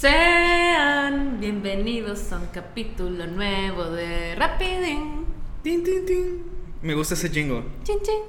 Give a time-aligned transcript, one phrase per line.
[0.00, 5.24] Sean bienvenidos a un capítulo nuevo de Rapidín.
[5.62, 6.42] Tin, tin, tin.
[6.82, 7.62] Me gusta ese jingle.
[7.82, 8.20] Chin, chin.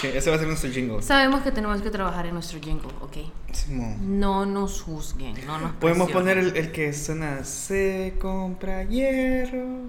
[0.00, 1.00] Sí, ese va a ser nuestro jingle.
[1.00, 3.16] Sabemos que tenemos que trabajar en nuestro jingle, ¿ok?
[3.52, 4.18] Simón.
[4.18, 6.34] No nos juzguen, no nos Podemos presionen.
[6.34, 9.82] poner el, el que suena Se compra hierro.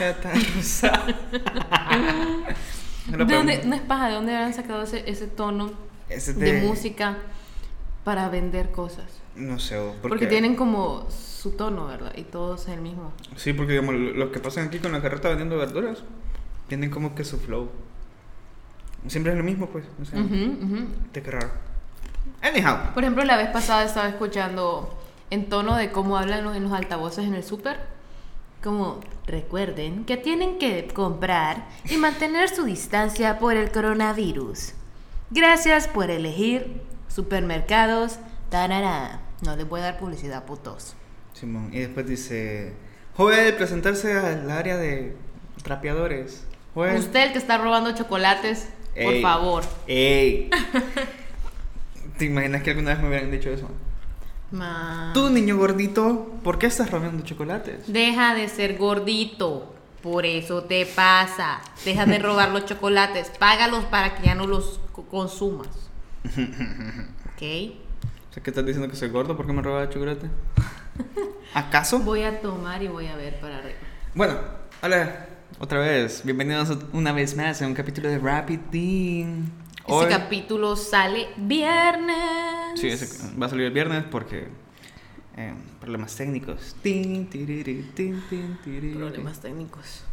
[0.00, 1.06] Chata rosa.
[3.06, 5.72] No ¿De dónde, no es paja, ¿de dónde habrán sacado ese, ese tono
[6.08, 6.52] Ese de...
[6.52, 7.16] de- música
[8.10, 9.04] para vender cosas?
[9.36, 12.12] No sé, Porque, porque, tienen como su tono, ¿verdad?
[12.16, 13.12] Y todos el mismo.
[13.36, 16.02] Sí, porque digamos, lo- los que pasan aquí con la carreta vendiendo verduras
[16.66, 17.70] tienen como que su flow.
[19.06, 19.84] Siempre es lo mismo, pues.
[20.02, 20.88] O sea, Ujú, ujú.
[21.12, 21.50] te qué raro.
[22.42, 22.92] Anyhow.
[22.94, 24.92] Por ejemplo, la vez pasada estaba escuchando
[25.30, 27.78] en tono de cómo hablan los- en los altavoces en el súper.
[28.60, 34.72] Como, recuerden que tienen que comprar y mantener su distancia por el coronavirus.
[35.30, 36.82] Gracias por elegir
[37.14, 38.18] supermercados.
[38.48, 39.20] Tarara.
[39.42, 40.94] No les voy a dar publicidad, putos.
[41.34, 41.70] Simón.
[41.72, 42.72] Y después dice:
[43.16, 45.16] Joel, presentarse al área de
[45.62, 46.44] trapeadores.
[46.74, 46.98] Joel.
[46.98, 48.68] Usted el que está robando chocolates,
[49.02, 49.64] por favor.
[49.86, 50.50] ¡Ey!
[52.18, 53.68] ¿Te imaginas que alguna vez me hubieran dicho eso?
[54.50, 57.90] Ma- Tú, niño gordito, ¿por qué estás robando chocolates?
[57.92, 59.74] Deja de ser gordito.
[60.02, 61.60] Por eso te pasa.
[61.84, 63.30] Deja de robar los chocolates.
[63.38, 65.68] Págalos para que ya no los co- consumas.
[66.30, 67.42] ¿Ok?
[67.42, 69.36] O sea, ¿qué estás diciendo que soy gordo?
[69.36, 70.28] ¿Por qué me robaba chocolate?
[71.54, 71.98] ¿Acaso?
[72.00, 73.78] Voy a tomar y voy a ver para arriba.
[74.14, 74.34] Bueno,
[74.82, 75.26] hola,
[75.58, 76.22] otra vez.
[76.24, 79.52] Bienvenidos una vez más a un capítulo de Rapid Teen.
[79.86, 82.16] Este capítulo sale viernes.
[82.80, 84.46] Sí, ese va a salir el viernes porque.
[85.36, 86.76] eh, problemas técnicos.
[86.82, 88.94] Tin, tiriri, tin, tin, tiriri.
[88.94, 90.04] Problemas técnicos.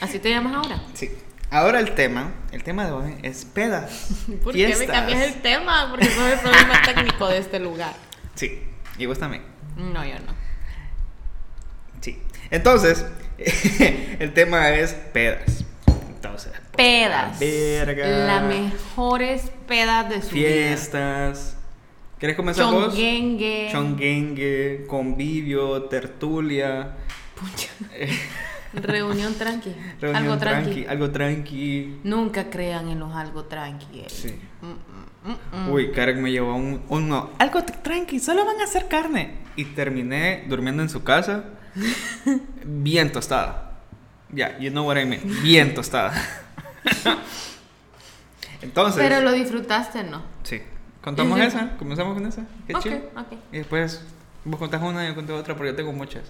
[0.00, 0.82] ¿Así te llamas ahora?
[0.92, 1.08] Sí.
[1.50, 4.08] Ahora el tema, el tema de hoy es pedas.
[4.42, 4.96] ¿Por qué me fiestas.
[4.96, 5.88] cambias el tema?
[5.90, 7.92] Porque soy el problema técnico de este lugar.
[8.34, 8.62] Sí,
[8.98, 9.42] y vos también.
[9.76, 10.34] No, yo no.
[12.00, 12.20] Sí.
[12.50, 13.04] Entonces,
[14.18, 15.64] el tema es pedas.
[16.08, 17.38] Entonces, Pedas.
[17.38, 18.06] verga.
[18.06, 21.56] Las mejores pedas de su fiestas.
[22.18, 22.86] ¿Quieres comenzar vos?
[22.94, 23.68] Chonguengue.
[23.70, 26.96] Chonguengue, convivio, tertulia,
[27.36, 27.68] Pucha.
[28.74, 29.74] Reunión tranqui.
[30.00, 30.64] reunión algo tranqui.
[30.70, 32.00] tranqui, algo tranqui.
[32.04, 34.00] Nunca crean en los algo tranqui.
[34.00, 34.06] eh.
[34.08, 34.34] Sí.
[34.62, 35.72] Mm, mm, mm.
[35.72, 37.30] Uy, Karen me llevó a un, uno.
[37.38, 39.36] Algo tranqui, solo van a hacer carne.
[39.56, 41.44] Y terminé durmiendo en su casa,
[42.64, 43.72] bien tostada.
[44.30, 45.20] Ya, you know what I mean.
[45.42, 46.12] Bien tostada.
[48.62, 49.02] Entonces.
[49.02, 50.22] Pero lo disfrutaste, ¿no?
[50.42, 50.60] Sí.
[51.02, 51.76] ¿Contamos esa?
[51.76, 52.46] ¿Comenzamos con esa?
[52.66, 52.96] Qué Ok, chido.
[53.16, 53.32] ok.
[53.52, 54.02] Y después
[54.44, 56.22] vos contás una y yo conté otra porque yo tengo muchas.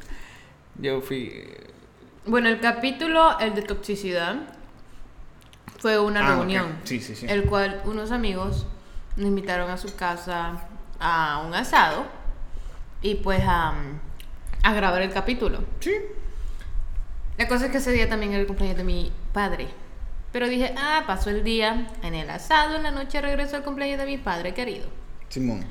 [0.79, 1.33] Yo fui.
[2.27, 4.37] Bueno, el capítulo, el de toxicidad,
[5.79, 6.79] fue una Ah, reunión.
[6.85, 7.27] Sí, sí, sí.
[7.29, 8.67] El cual unos amigos
[9.17, 10.61] nos invitaron a su casa
[10.99, 12.07] a un asado
[13.03, 13.75] y pues a,
[14.63, 15.61] a grabar el capítulo.
[15.81, 15.93] Sí.
[17.37, 19.69] La cosa es que ese día también era el cumpleaños de mi padre.
[20.33, 23.99] Pero dije, ah, pasó el día en el asado, en la noche regreso al cumpleaños
[23.99, 24.87] de mi padre querido.
[25.29, 25.65] Simón.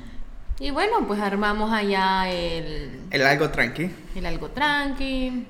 [0.60, 3.90] Y bueno, pues armamos allá el, El algo tranqui.
[4.14, 5.46] el algo tranqui.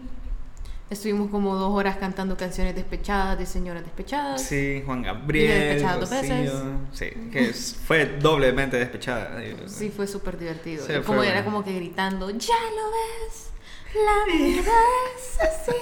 [0.95, 4.41] Estuvimos como dos horas cantando canciones despechadas de señoras despechadas.
[4.41, 5.51] Sí, Juan Gabriel.
[5.51, 6.53] despechada dos veces.
[6.93, 9.43] Sí, que fue doblemente despechada.
[9.67, 10.87] Sí, fue súper divertido.
[10.87, 11.45] Sí, Y fue como era bueno.
[11.47, 13.51] como que gritando, ya lo ves,
[13.93, 14.73] la vida
[15.17, 15.77] es así,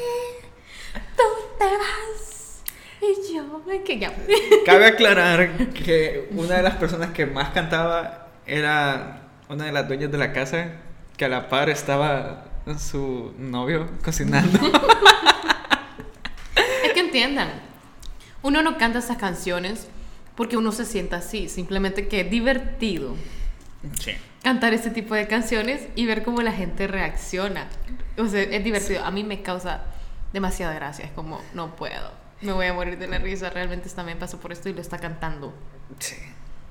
[1.15, 1.23] tú
[1.59, 2.63] te vas
[3.03, 4.15] y yo me que ya.
[4.65, 10.11] Cabe aclarar que una de las personas que más cantaba era una de las dueñas
[10.11, 10.69] de la casa,
[11.19, 12.47] que a la par estaba
[12.79, 14.59] su novio cocinando.
[16.85, 17.49] Es que entiendan,
[18.43, 19.87] uno no canta esas canciones
[20.37, 23.15] porque uno se sienta así, simplemente que es divertido
[23.99, 24.13] sí.
[24.43, 27.69] cantar este tipo de canciones y ver cómo la gente reacciona.
[28.19, 29.05] O sea, es divertido.
[29.05, 29.83] A mí me causa
[30.33, 31.05] demasiada gracia.
[31.05, 32.11] Es como, no puedo.
[32.41, 33.51] Me voy a morir de la risa.
[33.51, 35.55] Realmente también pasó por esto y lo está cantando.
[35.99, 36.17] Sí.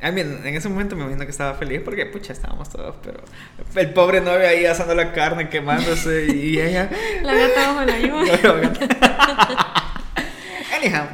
[0.04, 3.20] I mean, en ese momento me imagino que estaba feliz porque, pucha, estábamos todos, pero
[3.76, 6.90] el pobre novio ahí asando la carne, quemándose y ella...
[7.22, 8.34] La gata bajo la lluvia.
[10.76, 11.06] Anyhow.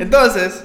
[0.00, 0.64] Entonces,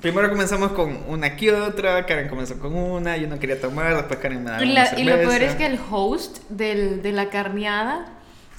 [0.00, 4.18] primero comenzamos con una que otra, Karen comenzó con una, yo no quería tomar, después
[4.18, 7.12] Karen me daba Y, una la- y lo peor es que el host del, de
[7.12, 8.06] la carneada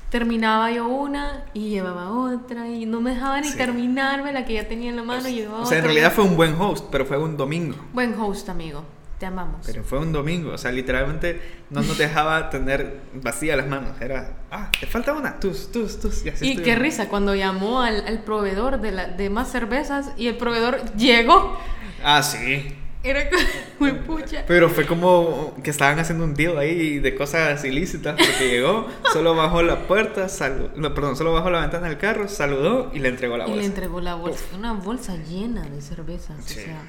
[0.09, 3.57] terminaba yo una y llevaba otra y no me dejaba ni Sí.
[3.57, 6.23] terminarme la que ya tenía en la mano y llevaba O sea, en realidad fue
[6.23, 7.75] un buen host, pero fue un domingo.
[7.93, 8.83] Buen host, amigo.
[9.19, 9.65] Te amamos.
[9.65, 13.99] Pero fue un domingo, o sea, literalmente no nos dejaba tener vacías las manos.
[13.99, 16.23] Era, ah, te falta una, tus, tus, tus.
[16.23, 20.11] Y, así Y qué risa cuando llamó al, al proveedor de, la, de más cervezas
[20.17, 21.57] y el proveedor llegó.
[22.03, 22.75] Ah, sí.
[23.09, 23.41] Era como,
[23.79, 24.43] muy pucha.
[24.47, 29.35] Pero fue como que estaban haciendo un deal ahí de cosas ilícitas porque llegó, solo
[29.35, 33.09] bajó la puerta, saludó, no, perdón, solo bajó la ventana del carro, saludó y le
[33.09, 33.61] entregó la Y bolsa.
[33.61, 36.35] le entregó la bolsa, una bolsa llena de cervezas.
[36.45, 36.59] Sí.
[36.59, 36.81] O sea,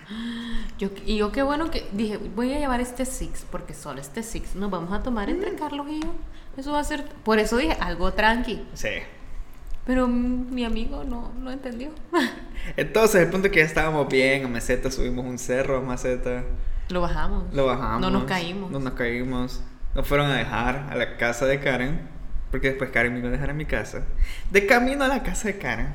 [0.79, 4.23] yo, y yo qué bueno que dije, voy a llevar este Six, porque solo este
[4.23, 6.13] Six nos vamos a tomar entre Carlos y yo.
[6.57, 8.61] Eso va a ser, por eso dije, algo tranqui.
[8.75, 8.89] Sí.
[9.89, 11.89] Pero mi amigo no, no entendió.
[12.77, 16.45] Entonces, el punto es que ya estábamos bien, a meseta, subimos un cerro a meseta,
[16.91, 17.55] Lo bajamos.
[17.55, 18.03] lo bajamos.
[18.03, 18.71] No nos caímos.
[18.71, 19.63] No nos caímos.
[19.95, 22.03] Nos fueron a dejar a la casa de Karen,
[22.51, 24.03] porque después Karen me iba a dejar a mi casa.
[24.51, 25.89] De camino a la casa de Karen.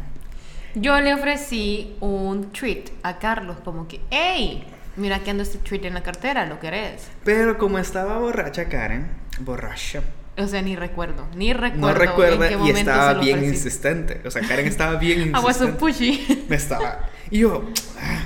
[0.73, 4.63] Yo le ofrecí un treat a Carlos, como que, hey,
[4.97, 7.09] mira que ando este treat en la cartera, ¿lo querés?
[7.23, 9.07] Pero como estaba borracha Karen,
[9.41, 10.01] borracha,
[10.37, 11.87] O sea, ni recuerdo, ni recuerdo.
[11.87, 13.55] no recuerda en qué y momento estaba se lo bien ofrecí.
[13.55, 14.21] insistente.
[14.25, 15.77] O sea, Karen estaba bien I was so insistente.
[15.79, 16.45] pushy.
[16.49, 17.07] Me estaba.
[17.29, 17.69] Y yo,
[17.99, 18.21] ah,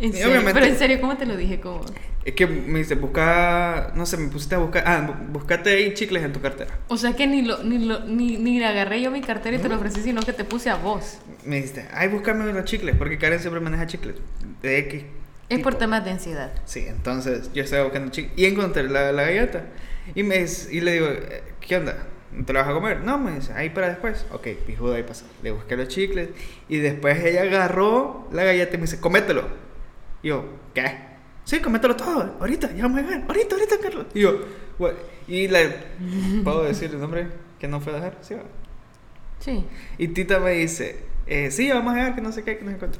[0.00, 1.58] En Y serio, obviamente- Pero en serio, ¿cómo te lo dije?
[1.60, 1.80] Como...
[2.24, 5.94] es que me dice, busca, no sé, me pusiste a buscar, ah, bu- buscate ahí
[5.94, 6.78] chicles en tu cartera.
[6.88, 9.58] O sea que ni lo, ni lo, ni, ni le agarré yo mi cartera y
[9.60, 11.18] te lo ofrecí, sino que te puse a vos.
[11.44, 14.16] Me dijiste, ay, búscame los chicles, porque Karen siempre maneja chicles.
[14.62, 15.04] De X.
[15.48, 16.50] Es por temas de ansiedad.
[16.66, 19.64] Sí, entonces yo estaba buscando chicles y encontré la, la galleta.
[20.14, 21.08] Y, me, y le digo,
[21.60, 22.06] ¿qué onda?
[22.44, 23.00] ¿Te la vas a comer?
[23.00, 24.26] No, me dice, ahí para después.
[24.32, 25.24] Ok, pijudo, ahí pasó.
[25.42, 26.30] Le busqué los chicles
[26.68, 29.44] y después ella agarró la galleta y me dice, comételo.
[30.22, 30.44] Y yo,
[30.74, 31.16] ¿qué?
[31.44, 34.06] Sí, comételo todo, ahorita, ya vamos a llegar, ahorita, ahorita, Carlos.
[34.14, 34.44] Y yo,
[34.78, 34.94] "What?".
[35.28, 35.70] y le,
[36.44, 37.28] ¿puedo decir el nombre
[37.60, 38.18] que no fue a dejar?
[38.20, 38.42] Sí, va.
[39.38, 39.64] Sí.
[39.98, 42.72] Y Tita me dice, eh, sí, vamos a ver, que no sé qué, que no
[42.72, 42.98] sé cuánto.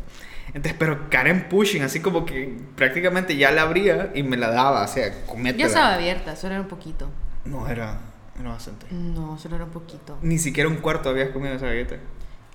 [0.48, 4.84] Entonces, pero Karen pushing, así como que prácticamente ya la abría y me la daba,
[4.84, 5.58] o sea, cométela.
[5.58, 7.08] Ya estaba abierta, solo era un poquito.
[7.44, 8.00] No, era,
[8.40, 8.86] era bastante.
[8.90, 10.18] No, solo era un poquito.
[10.22, 11.96] Ni siquiera un cuarto habías comido esa galleta.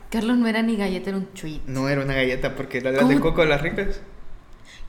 [0.09, 1.61] Carlos no era ni galleta, era un treat.
[1.67, 4.01] No era una galleta porque eran las de coco de las ricas.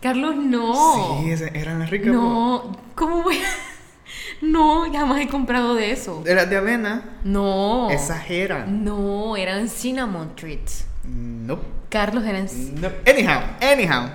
[0.00, 1.20] Carlos, no.
[1.22, 2.12] Sí, eran las ricas.
[2.12, 4.44] No, ¿cómo voy a.?
[4.44, 6.22] No, jamás he comprado de eso.
[6.22, 6.28] po.
[6.28, 7.18] Eran de avena.
[7.22, 7.88] No.
[7.90, 8.84] Exageran.
[8.84, 10.86] No, eran cinnamon treats.
[11.04, 11.60] No.
[11.90, 12.46] Carlos eran.
[12.80, 12.88] No.
[13.06, 14.10] Anyhow, anyhow.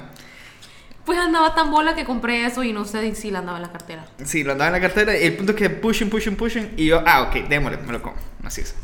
[1.06, 3.72] Pues andaba tan bola que compré eso y no sé si la andaba en la
[3.72, 4.06] cartera.
[4.26, 6.74] Sí, lo andaba en la cartera y el punto es que pushing, pushing, pushing.
[6.76, 8.18] Y yo, ah, ok, démosle, me lo como.
[8.44, 8.76] Así es.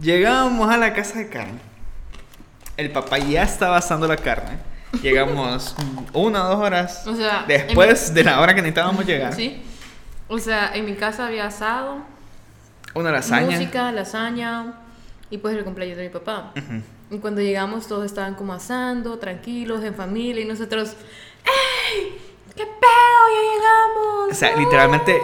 [0.00, 1.58] Llegamos a la casa de Karen.
[2.76, 4.58] El papá ya estaba asando la carne.
[5.02, 5.74] Llegamos
[6.12, 9.32] una o dos horas O sea, después de la hora que necesitábamos llegar.
[9.34, 9.62] Sí.
[10.28, 11.98] O sea, en mi casa había asado,
[12.94, 13.46] Una lasaña.
[13.50, 14.74] música, lasaña
[15.30, 16.52] y pues el cumpleaños de mi papá.
[16.56, 16.82] Ujú.
[17.12, 20.96] Y cuando llegamos todos estaban como asando, tranquilos, en familia y nosotros,
[21.44, 22.18] ¡Ey!
[22.56, 23.22] ¿Qué pedo?
[23.34, 24.32] Ya llegamos.
[24.32, 24.58] O sea, ¡No!".
[24.60, 25.20] literalmente,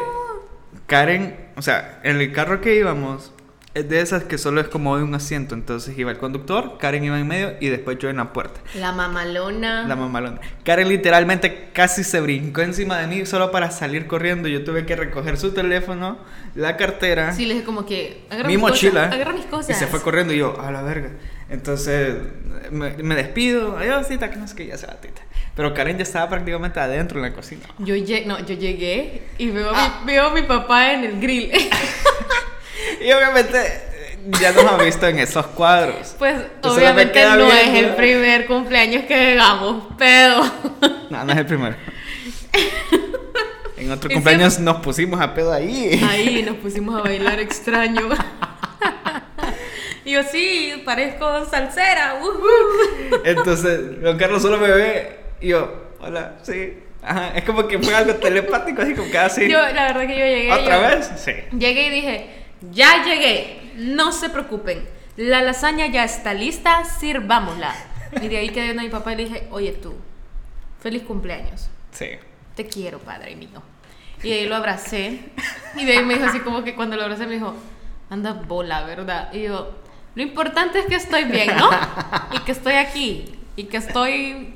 [0.86, 3.32] Karen, o sea, en el carro que íbamos,
[3.74, 5.54] es de esas que solo es como de un asiento.
[5.54, 8.60] Entonces iba el conductor, Karen iba en medio y después yo en la puerta.
[8.74, 9.86] La mamalona.
[9.86, 10.40] La mamalona.
[10.64, 14.48] Karen literalmente casi se brincó encima de mí solo para salir corriendo.
[14.48, 16.18] Yo tuve que recoger su teléfono,
[16.54, 19.04] la cartera, Sí, le dije como que, agarra mi mis cosas, mochila.
[19.04, 19.70] agarra mis cosas.
[19.70, 21.10] Y se fue corriendo y yo, a la verga.
[21.50, 22.14] Entonces
[22.70, 23.76] me, me despido.
[23.78, 25.22] Adiós, tita, que no sé qué, ya se va, tita.
[25.56, 27.62] Pero Karen ya estaba prácticamente adentro en la cocina.
[27.78, 30.00] Yo, lle- no, yo llegué y veo, a Ah.
[30.04, 31.50] mi, veo a mi papá en el grill.
[33.00, 33.58] Y obviamente
[34.40, 36.14] ya nos ha visto en esos cuadros.
[36.18, 37.88] Pues Entonces, me obviamente no es viendo.
[37.90, 40.42] el primer cumpleaños que llegamos, pero
[41.10, 41.76] No, no es el primero.
[43.76, 46.00] En otro cumpleaños nos pusimos a pedo ahí.
[46.08, 48.08] ahí nos pusimos a bailar extraño.
[50.08, 52.18] Y yo sí, parezco salsera.
[52.22, 53.20] ujú.
[53.24, 56.78] Entonces, Don Carlos solo me ve y yo, hola, sí.
[57.02, 59.50] Ajá, es como que fue algo telepático, así como que así.
[59.50, 60.50] Yo, la verdad que yo llegué.
[60.52, 61.10] ¿Otra yo- vez?
[61.16, 61.32] Sí.
[61.58, 62.30] Llegué y dije,
[62.72, 67.74] ya llegué, no se preocupen, la lasaña ya está lista, sirvámosla.
[68.22, 69.94] Y de ahí quedé a mi papá y le dije, oye tú,
[70.80, 72.08] feliz cumpleaños, Sí.
[72.56, 73.62] te quiero, padre mío.
[74.22, 75.20] Y de ahí lo abracé.
[75.76, 77.54] Y de ahí me dijo así como que cuando lo abracé me dijo,
[78.08, 79.30] anda bola, ¿verdad?
[79.34, 79.76] Y yo,
[80.18, 81.70] lo importante es que estoy bien, ¿no?
[82.32, 83.38] Y que estoy aquí.
[83.54, 84.52] Y que estoy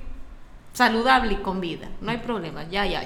[0.73, 1.89] saludable y con vida.
[2.01, 2.65] No hay problema.
[2.69, 3.05] Ya, ya.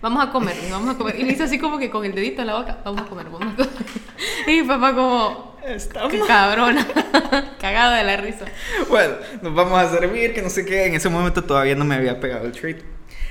[0.00, 1.18] Vamos a comer, vamos a comer.
[1.18, 3.26] Y me hizo así como que con el dedito en la boca, vamos a comer,
[3.30, 3.70] vamos a comer.
[4.46, 6.12] Y mi papá como, Estamos.
[6.12, 6.86] qué cabrona,
[7.60, 8.44] cagado de la risa.
[8.88, 10.86] Bueno, nos vamos a servir, que no sé qué.
[10.86, 12.78] En ese momento todavía no me había pegado el treat.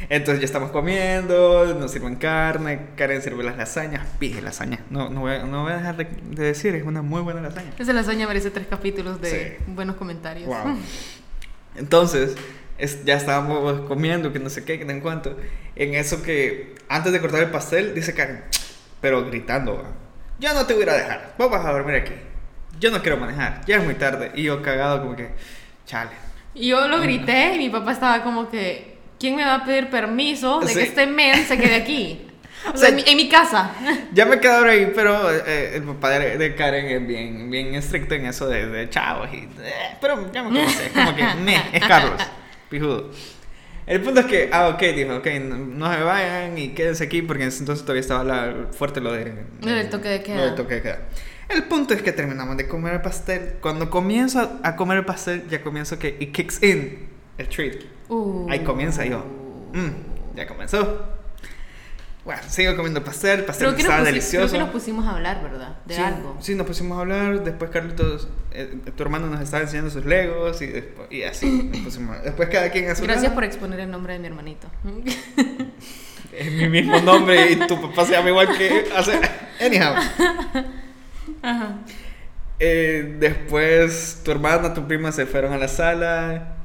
[0.08, 4.80] Entonces ya estamos comiendo, nos sirven carne, Karen sirve las lasañas, pije lasaña.
[4.90, 7.42] No, no, voy a, no voy a dejar de, de decir, es una muy buena
[7.42, 7.72] lasaña.
[7.78, 9.30] Esa lasaña merece tres capítulos de
[9.60, 9.64] Sí.
[9.68, 10.48] buenos comentarios.
[10.48, 10.78] Wow.
[11.76, 12.36] Entonces,
[12.78, 15.38] es- ya estábamos comiendo, que no sé qué, que no en cuánto.
[15.76, 18.44] En eso que, antes de cortar el pastel, dice Karen,
[19.02, 19.84] pero gritando,
[20.40, 22.14] yo no te voy a dejar, vos vas a dormir aquí.
[22.80, 24.32] Yo no quiero manejar, ya es muy tarde.
[24.36, 25.30] Y yo cagado como que,
[25.86, 26.12] chale.
[26.54, 28.89] Y yo lo grité y mi papá estaba como que,
[29.20, 30.76] ¿quién me va a pedir permiso de Sí.
[30.76, 32.26] que este men se quede aquí?
[32.68, 33.72] O O sea, en, mi, en mi casa.
[34.14, 38.16] Ya me quedo ahí, pero eh, el papá de, de Karen es bien, bien estricto
[38.16, 39.30] en eso de, de chavos.
[39.32, 42.22] Y, eh, pero ya me conoce, es como que, meh, es Carlos,
[42.70, 43.12] pijudo.
[43.88, 47.22] El punto es que, ah, ok, dijo, ok, no, no se vayan y quédense aquí
[47.22, 49.34] porque en ese entonces todavía estaba la, fuerte lo de...
[49.62, 50.36] Lo del toque de queda.
[50.36, 51.00] Lo del toque de queda.
[51.48, 53.56] El punto es que terminamos de comer el pastel.
[53.62, 57.09] Cuando comienzo a comer el pastel, ya comienzo que, it kicks in
[57.40, 57.78] el treat.
[58.10, 58.48] Uh.
[58.50, 59.26] Ahí comienza yo.
[59.74, 61.18] Mm, ya comenzó.
[62.26, 64.50] Bueno, sigo comiendo pastel, el pastel que, estaba delicioso.
[64.50, 65.78] creo que nos pusimos a hablar, ¿verdad?
[65.86, 66.38] De sí, algo.
[66.40, 67.44] Sí, nos pusimos a hablar.
[67.44, 71.70] Después Carlitos, eh, tu hermano nos estaba enseñando sus legos y, después, y así.
[71.72, 73.36] nos pusimos a- Después cada quien a su Gracias lado.
[73.36, 74.68] por exponer el nombre de mi hermanito.
[76.32, 78.86] Es mi mismo nombre y tu papá se llama igual que...
[79.04, 79.96] Sea, anyhow.
[81.42, 81.80] Ajá.
[82.60, 86.59] Eh, después tu hermana, tu prima se fueron a la sala.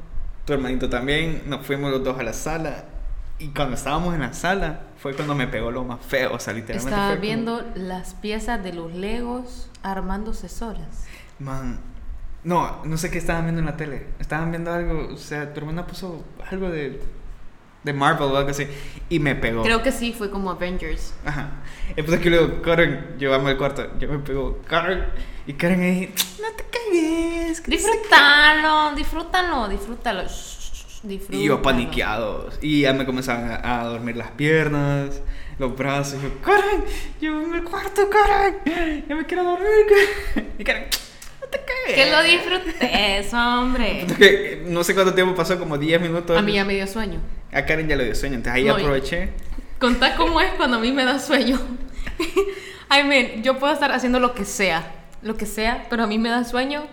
[0.45, 1.43] Tu hermanito también.
[1.47, 2.85] Nos fuimos los dos a la sala.
[3.39, 6.33] Y cuando estábamos en la sala, fue cuando me pegó lo más feo.
[6.35, 6.91] O sea, literalmente.
[6.91, 11.05] Estaba fue como- viendo las piezas de los legos armándose solas.
[11.39, 11.79] Man.
[12.45, 14.07] No, no sé qué estaban viendo en la tele.
[14.19, 15.15] Estaban viendo algo.
[15.15, 17.01] O sea, tu hermana puso algo de.
[17.83, 18.67] De Marvel o algo así.
[19.11, 19.63] Y me pegó.
[19.63, 21.13] Creo que sí, fue como Avengers.
[21.27, 21.51] Ajá.
[21.97, 23.99] Entonces que luego, Karen, llevamos al cuarto.
[23.99, 24.59] Yo me pegó.
[24.67, 25.05] Karen.
[25.47, 26.15] Y Karen ahí.
[26.41, 27.63] No te cagues.
[27.65, 30.23] Disfrútalo, disfrútalo, disfrútalo.
[30.23, 31.63] Y yo disfrútalo.
[31.63, 32.51] paniqueado.
[32.63, 35.21] Y ya me comenzaban a, a dormir las piernas,
[35.59, 36.19] los brazos.
[36.21, 36.85] Y yo, Karen,
[37.21, 39.05] llévame al cuarto, Karen.
[39.09, 39.69] Ya me quiero dormir.
[40.35, 40.55] Karen".
[40.59, 40.87] Y Karen,
[41.41, 41.95] no te cagues.
[41.95, 44.01] Que lo disfrutes, hombre.
[44.03, 46.39] Entonces, no sé cuánto tiempo pasó, como 10 minutos.
[46.39, 47.21] A mí ya me dio sueño.
[47.53, 49.29] A Karen ya le dio sueño, entonces ahí No, aproveché.
[49.79, 51.61] Contá cómo es cuando a mí me da sueño.
[52.89, 54.94] Ay, men, yo puedo estar haciendo lo que sea,
[55.25, 56.85] lo que sea, pero a mí me da sueño,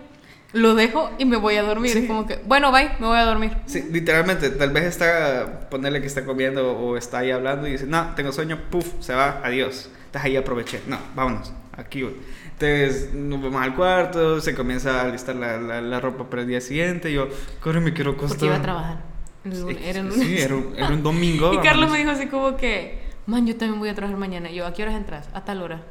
[0.53, 1.91] lo dejo y me voy a dormir.
[1.91, 1.99] Sí.
[1.99, 3.55] Es como que, bueno, bye, me voy a dormir.
[3.67, 7.85] Sí, literalmente, tal vez está, ponerle que está comiendo o está ahí hablando y dice,
[7.85, 9.89] no, tengo sueño, puf, se va, adiós.
[10.05, 12.15] Entonces ahí aproveché, no, vámonos, aquí voy.
[12.51, 16.47] Entonces nos vamos al cuarto, se comienza a listar la, la, la ropa para el
[16.47, 17.11] día siguiente.
[17.11, 17.27] Yo,
[17.59, 18.37] corre, me quiero acostar.
[18.37, 19.11] Porque iba a trabajar.
[19.43, 21.51] Era un sí, era un, era un domingo.
[21.53, 21.91] Y Carlos vámonos.
[21.91, 24.51] me dijo así como que, man, yo también voy a trabajar mañana.
[24.51, 25.29] Y yo, ¿a qué horas entras?
[25.33, 25.81] A tal hora.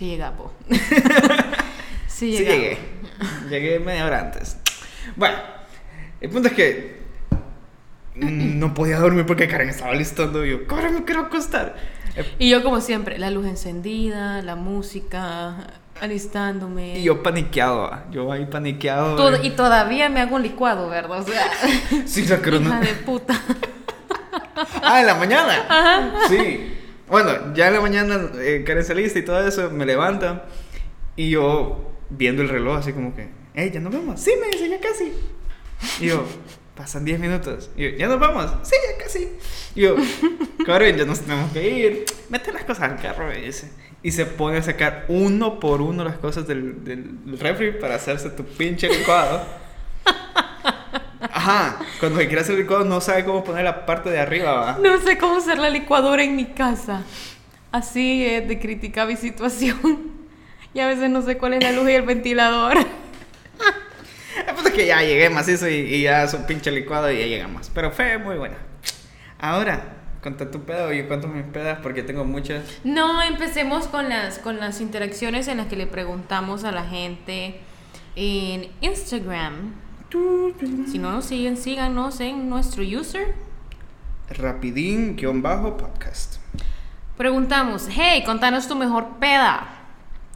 [0.00, 0.50] Sí llega, po.
[0.70, 0.78] sí
[2.06, 2.50] Sí, llega.
[2.52, 2.78] llegué.
[3.50, 4.56] Llegué media hora antes.
[5.14, 5.36] Bueno,
[6.22, 7.00] el punto es que
[8.14, 10.42] no podía dormir porque Karen estaba listando.
[10.46, 11.76] Y yo, corre, me quiero acostar.
[12.16, 15.66] Eh, Y yo como siempre, la luz encendida, la música,
[16.00, 16.98] alistándome.
[16.98, 19.16] Y yo paniqueado, ah, yo ahí paniqueado.
[19.16, 19.40] Todo- eh.
[19.42, 21.20] y todavía me hago un licuado, ¿verdad?
[21.20, 21.44] O sea,
[22.06, 23.38] Sí, la creo, hija de puta.
[24.82, 26.16] Ah, en la mañana.
[26.26, 26.78] Sí.
[27.10, 30.44] Bueno, ya en la mañana eh, Karen se lista y todo eso, me levanta.
[31.16, 34.20] Y yo viendo el reloj, así como que, hey, ya nos vemos.
[34.20, 35.12] Sí, me dice, ya casi.
[35.98, 36.24] Y yo,
[36.76, 37.70] pasan 10 minutos.
[37.76, 38.52] Y yo, ya nos vamos.
[38.62, 39.28] Sí, ya casi.
[39.74, 39.96] Y yo,
[40.66, 42.04] Karen, ya nos tenemos que ir.
[42.28, 43.72] Mete las cosas al carro, me dice.
[44.04, 48.30] Y se pone a sacar uno por uno las cosas del, del refri para hacerse
[48.30, 49.44] tu pinche licuado.
[51.20, 54.78] Ajá, cuando se quiere hacer licuado no sabe cómo poner la parte de arriba, ¿va?
[54.80, 57.02] No sé cómo usar la licuadora en mi casa.
[57.72, 60.18] Así es de crítica mi situación.
[60.72, 62.76] Y a veces no sé cuál es la luz y el ventilador.
[62.78, 67.26] El punto es que ya llegué macizo y, y ya su pinche licuado y ya
[67.26, 67.70] llegamos.
[67.74, 68.56] Pero fue muy buena.
[69.38, 69.82] Ahora,
[70.22, 72.62] conta tu pedo, yo cuento mis pedas porque tengo muchas.
[72.84, 77.60] No, empecemos con las, con las interacciones en las que le preguntamos a la gente
[78.16, 79.74] en Instagram.
[80.10, 83.32] Si no nos siguen, síganos en nuestro user.
[84.28, 86.38] Rapidín-podcast.
[87.16, 89.68] Preguntamos, hey, contanos tu mejor peda.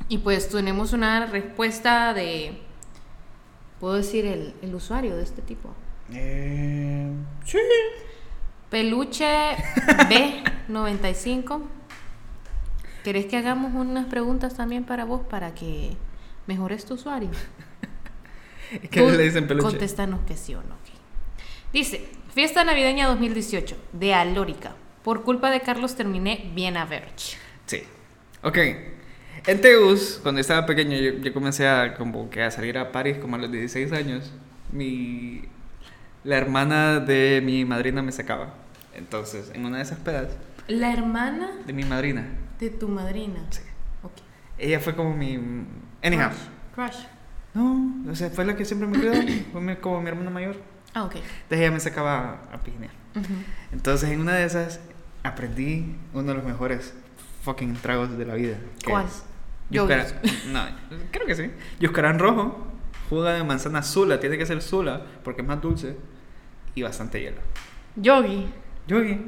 [0.08, 2.60] Y pues tenemos una respuesta de,
[3.80, 5.70] puedo decir, el, el usuario de este tipo.
[6.12, 7.10] Eh,
[7.44, 7.58] sí.
[8.70, 9.56] Peluche
[10.68, 11.62] B95.
[13.02, 15.96] ¿Querés que hagamos unas preguntas también para vos para que
[16.46, 17.30] mejores tu usuario?
[18.90, 19.68] ¿Qué Tú le dicen peluche?
[19.68, 20.74] Contéstanos que sí o no.
[20.74, 20.80] ok.
[21.72, 24.74] Dice, fiesta navideña 2018 de Alórica.
[25.02, 27.36] Por culpa de Carlos terminé bien a Verge.
[27.66, 27.82] Sí.
[28.42, 28.58] Ok.
[29.46, 33.18] En Teus, cuando estaba pequeño, yo, yo comencé a, como que a salir a París
[33.20, 34.32] como a los 16 años.
[34.72, 35.42] Mi,
[36.24, 38.54] la hermana de mi madrina me sacaba.
[38.94, 40.28] Entonces, en una de esas pedas,
[40.68, 42.26] La hermana de mi madrina,
[42.58, 43.44] de tu madrina.
[43.50, 43.60] Sí.
[44.02, 44.12] Ok.
[44.58, 45.38] ella fue como mi...
[46.02, 46.30] Anyhow.
[46.74, 46.90] Crush.
[46.92, 47.04] Crush.
[47.54, 49.12] No, o sea, fue la que siempre me cuidó.
[49.52, 50.56] Fue mi- como mi hermana mayor.
[50.92, 51.14] Ah, ok.
[51.16, 52.92] Entonces ella me sacaba a pijinear.
[53.16, 53.32] Ujú.
[53.72, 54.80] Entonces, en una de esas,
[55.22, 56.94] aprendí uno de los mejores
[57.42, 58.56] fucking tragos de la vida.
[58.82, 59.06] que ¿Cuál?
[59.06, 59.22] es
[59.70, 60.14] Yogues.
[60.14, 60.60] Yuscara- No,
[61.10, 61.50] creo que sí.
[61.80, 62.66] Yuscarán rojo,
[63.08, 65.96] jugo de manzana Zula, tiene que ser Zula porque es más dulce
[66.74, 67.38] y bastante hielo.
[67.96, 68.46] Yogi.
[68.88, 69.20] Yogi.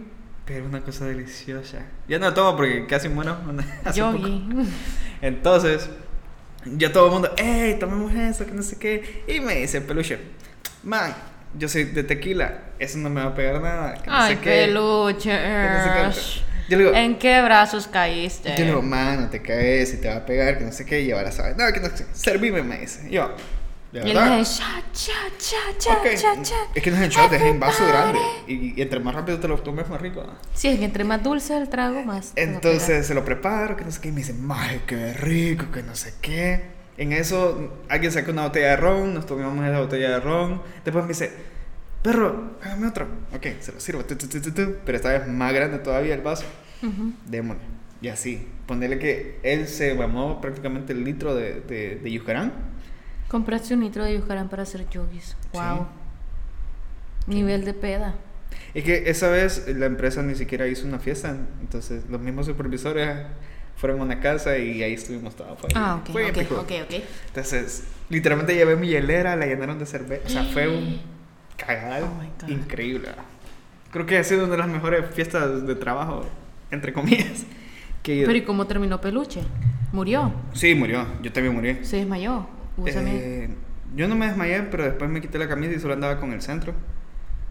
[0.44, 1.78] Pero una cosa deliciosa.
[2.08, 3.36] Ya no lo tomo porque casi muero
[3.84, 3.92] poco.
[3.94, 4.48] Yogi.
[5.22, 5.88] Entonces,
[6.76, 9.22] ya todo el mundo, hey, tomemos eso, que no sé qué.
[9.26, 10.18] Y me dice peluche,
[10.82, 11.14] man,
[11.58, 13.94] yo soy de tequila, eso no me va a pegar nada.
[13.94, 15.30] Que no Ay, sé peluche.
[15.30, 16.46] que no sé qué".
[16.68, 18.48] Yo le digo, ¿En qué brazos caíste?
[18.50, 20.84] yo le digo, man, no te caes y te va a pegar, que no sé
[20.84, 21.56] qué, y ahora sabes.
[21.56, 23.08] No, que no sé, servime, me dice.
[23.08, 23.30] Yo,
[23.92, 24.38] de Y él verdad.
[24.38, 26.54] dice, cha, cha, cha, cha, Ok, cha, cha.
[26.74, 28.18] Es que no es en shot, es en vaso grande.
[28.46, 30.24] Y, y entre más rápido te lo tomes, más rico.
[30.54, 32.32] Sí, es que entre más dulce el trago, más.
[32.36, 35.82] Entonces se lo preparo, que no sé qué, y me dice, maje, qué rico, que
[35.82, 36.76] no sé qué.
[36.98, 40.62] En eso, alguien saca una botella de ron, nos tomamos esa botella de ron.
[40.84, 41.30] Después me dice,
[42.02, 43.06] perro, hágame otro.
[43.34, 46.44] Ok, se lo sirvo, tu, tu, tu, pero esta vez más grande todavía el vaso.
[46.80, 46.94] pegar.
[46.94, 47.12] Ujú.
[47.26, 47.62] Démosle.
[48.00, 52.52] Y así, ponerle que él se mamó prácticamente el litro de, de, de Yucarán.
[53.28, 55.36] Compraste un litro de Yucarán para hacer yogis.
[55.52, 55.86] Wow.
[57.26, 58.14] Nivel de peda.
[58.74, 63.18] Es que esa vez la empresa ni siquiera hizo una fiesta, entonces los mismos supervisores
[63.76, 65.58] fueron a una casa y ahí estuvimos todos.
[65.58, 66.54] Fue, Ah, ok, fue ok, épico.
[66.60, 66.94] ok, ok.
[67.28, 70.26] Entonces, literalmente llevé mi hielera, la llenaron de cerveza.
[70.26, 71.00] O sea, fue un
[71.56, 73.08] cagadal Oh increíble.
[73.90, 76.24] Creo que ha sido una de las mejores fiestas de trabajo,
[76.70, 77.44] entre comillas,
[78.02, 78.24] que.
[78.24, 79.42] Pero ¿y cómo terminó Peluche?
[79.92, 80.32] ¿Murió?
[80.52, 81.06] Sí, murió.
[81.22, 81.78] Yo también morí.
[81.84, 82.46] ¿Se desmayó?
[82.86, 83.48] Eh,
[83.94, 86.42] yo no me desmayé, pero después me quité la camisa y solo andaba con el
[86.42, 86.74] centro.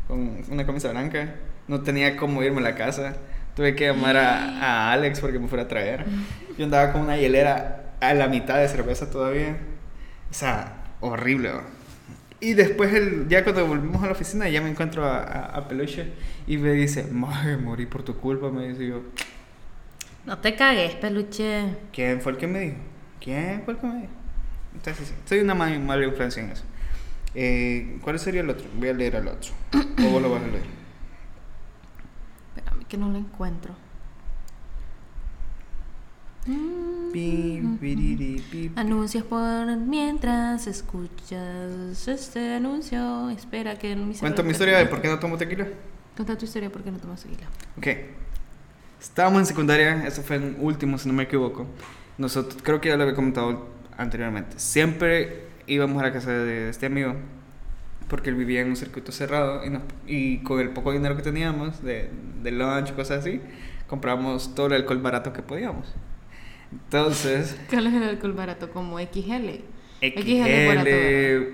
[0.08, 1.36] Con una camisa blanca.
[1.68, 3.16] No tenía cómo irme a la casa.
[3.56, 6.06] Tuve que llamar a, a Alex porque me fuera a traer.
[6.58, 9.58] Yo andaba con una hielera a la mitad de cerveza todavía.
[10.30, 11.50] O sea, horrible.
[11.50, 11.62] ¿no?
[12.40, 15.68] Y después, el, ya cuando volvimos a la oficina, ya me encuentro a, a, a
[15.68, 16.12] Peluche
[16.46, 18.50] y me dice, Maje, morí por tu culpa.
[18.52, 19.02] Me dice yo,
[20.26, 21.64] No te cagues, Peluche.
[21.92, 22.78] ¿quién fue el que me dijo?
[23.22, 24.14] ¿Quién fue el que me dijo?
[24.76, 26.64] Entonces, sí, soy una ma- mala influencia en eso.
[27.34, 28.66] Eh, ¿Cuál sería el otro?
[28.78, 29.52] Voy a leer el otro.
[29.74, 30.64] o vos lo vas a leer.
[32.56, 33.74] Espérame que no lo encuentro.
[37.12, 37.62] Pi.
[38.76, 43.30] Anuncios por mientras escuchas este anuncio.
[43.32, 45.68] Espera que mi Cuento mi historia de por qué no tomo tequila.
[46.16, 47.48] Cuenta tu historia por qué no tomas tequila.
[47.78, 47.88] Ok.
[49.02, 51.66] Estábamos en secundaria, eso fue en último, si no me equivoco.
[52.18, 54.58] Nosotros, creo que ya lo había comentado anteriormente.
[54.60, 57.16] Siempre íbamos a la casa de este amigo
[58.08, 61.24] porque él vivía en un circuito cerrado y, nos- y con el poco dinero que
[61.24, 62.10] teníamos de,
[62.44, 63.42] de lunch, cosas así,
[63.88, 65.94] comprábamos todo el alcohol barato que podíamos.
[66.72, 68.70] Entonces, ¿Cuál es el alcohol barato?
[68.72, 69.62] Como XL.
[70.02, 70.90] XL, es barato.
[70.92, 71.54] eh,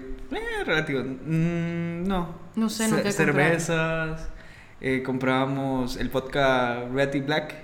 [0.65, 2.35] relativo, mm, no.
[2.55, 3.11] No sé, comprado.
[3.11, 4.29] Cervezas,
[4.81, 7.55] eh, comprábamos el vodka Red y Black,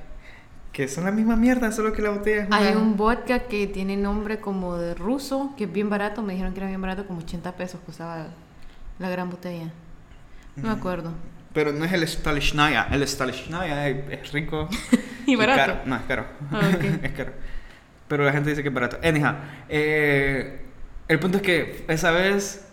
[0.78, 3.66] que son la misma mierda, solo que la botella es Hay una- un vodka que
[3.66, 6.22] tiene nombre como de ruso, que es bien barato.
[6.22, 8.28] Me dijeron que era bien barato, como 80 pesos costaba
[9.00, 9.72] la gran botella.
[10.56, 11.13] No me acuerdo.
[11.52, 14.70] Pero no es el Stalichnaya, el Stalichnaya es, rico
[15.26, 15.58] Y barato.
[15.74, 15.80] caro.
[15.88, 16.26] No, es caro.
[16.52, 16.84] Ah, ok.
[17.06, 17.32] es caro.
[18.08, 19.00] Pero la gente dice que es barato.
[19.04, 19.34] Anyhow,
[19.70, 20.62] eh,
[21.08, 22.68] el punto es que esa vez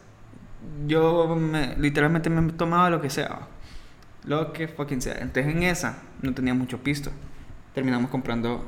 [0.87, 3.49] yo me- literalmente me tomaba lo que sea.
[4.25, 5.15] Lo que fucking sea.
[5.23, 7.11] Entonces en esa no tenía mucho pisto.
[7.75, 8.65] Terminamos comprando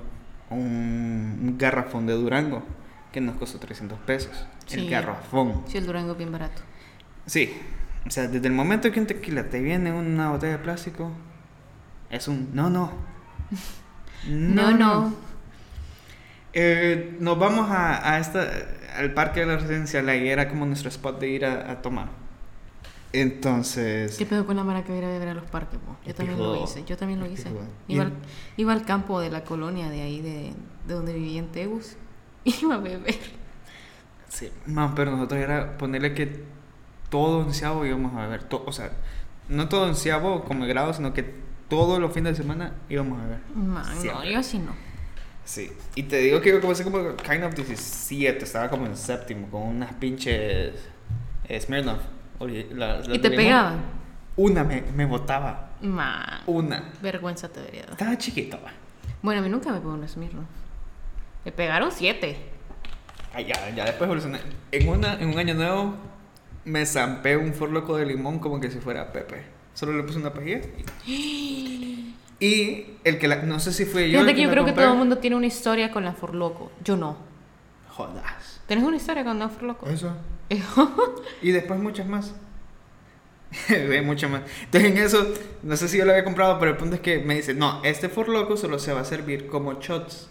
[0.51, 2.63] un, un garrafón de Durango
[3.13, 4.47] que nos costó 300 pesos.
[4.71, 5.63] El garrafón.
[5.67, 6.63] Sí, el Durango es bien barato.
[7.25, 7.53] Sí.
[8.07, 11.11] O sea, desde el momento que un tequila te viene en una botella de plástico,
[12.11, 12.93] es un no, no.
[14.29, 15.15] No, no.
[16.53, 18.45] Eh, nos vamos a, a esta,
[18.97, 22.09] al parque de la residencia, la era como nuestro spot de ir a, a tomar.
[23.21, 25.79] Entonces, ¿Qué pedo con la mara que va a ir a beber a los parques?
[25.79, 25.97] po?
[26.07, 26.57] Yo también pijudo.
[26.57, 27.49] lo hice, yo también lo hice.
[27.89, 28.13] Iba al,
[28.57, 30.53] iba al campo de la colonia de ahí, de,
[30.87, 31.97] de donde vivía en Tegus.
[32.45, 33.15] Iba a beber.
[34.29, 36.45] sí, man, pero nosotros era ponerle que
[37.11, 38.45] todo onceavo íbamos a beber.
[38.45, 38.91] to- o sea,
[39.49, 41.25] no todo onceavo como grado, sino que
[41.69, 43.39] todos los fines de semana íbamos a beber.
[43.55, 44.73] Man, no, yo así no.
[45.45, 49.49] Sí, y te digo que yo comencé como kind of 17, estaba como en séptimo,
[49.49, 50.75] con unas pinches
[51.61, 52.01] Smirnoff.
[52.39, 53.81] Oye, la- las ¿Y te pegaban?
[54.37, 56.83] Una me, me botaba, Man, una.
[57.01, 57.93] vergüenza te debería dar.
[57.93, 58.71] Estaba chiquito, va.
[59.23, 60.45] Bueno, a mí nunca me pegó un Smirnoff.
[61.45, 62.37] Me pegaron siete.
[63.35, 64.41] Ah, ya, ya después evolucioné.
[64.73, 65.95] En, una, en un año nuevo
[66.65, 69.43] me zampé un forloco de limón como que si fuera Pepe.
[69.75, 70.61] Solo le puse una pajilla.
[71.07, 74.19] Y, y el que la, no sé si fue yo.
[74.21, 76.73] Fíjate que yo la creo que todo el mundo tiene una historia con la Forloco.
[76.85, 77.17] Yo no.
[77.89, 78.56] Jodas.
[78.67, 79.87] ¿Tenés una historia con la Forloco?
[79.89, 80.13] Eso.
[81.43, 82.35] Y después muchas más.
[83.69, 84.43] Ve muchas más.
[84.65, 85.27] Entonces en eso,
[85.63, 87.83] no sé si yo lo había comprado, pero el punto es que me dice, no,
[87.85, 90.29] este For Loco solo se va a servir como shots.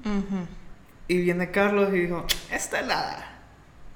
[0.00, 0.46] Ujú.
[1.08, 3.30] Y viene Carlos y dijo, esta helada.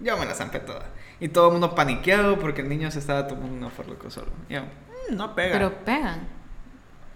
[0.01, 0.87] Yo me la zampé toda.
[1.21, 4.31] Y todo el mundo paniqueado porque el niño se estaba tomando una For Loco solo.
[4.49, 4.63] Y yo,
[5.11, 5.53] no pega.
[5.53, 6.29] Pero pegan.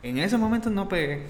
[0.03, 1.27] En ese momento no pegué.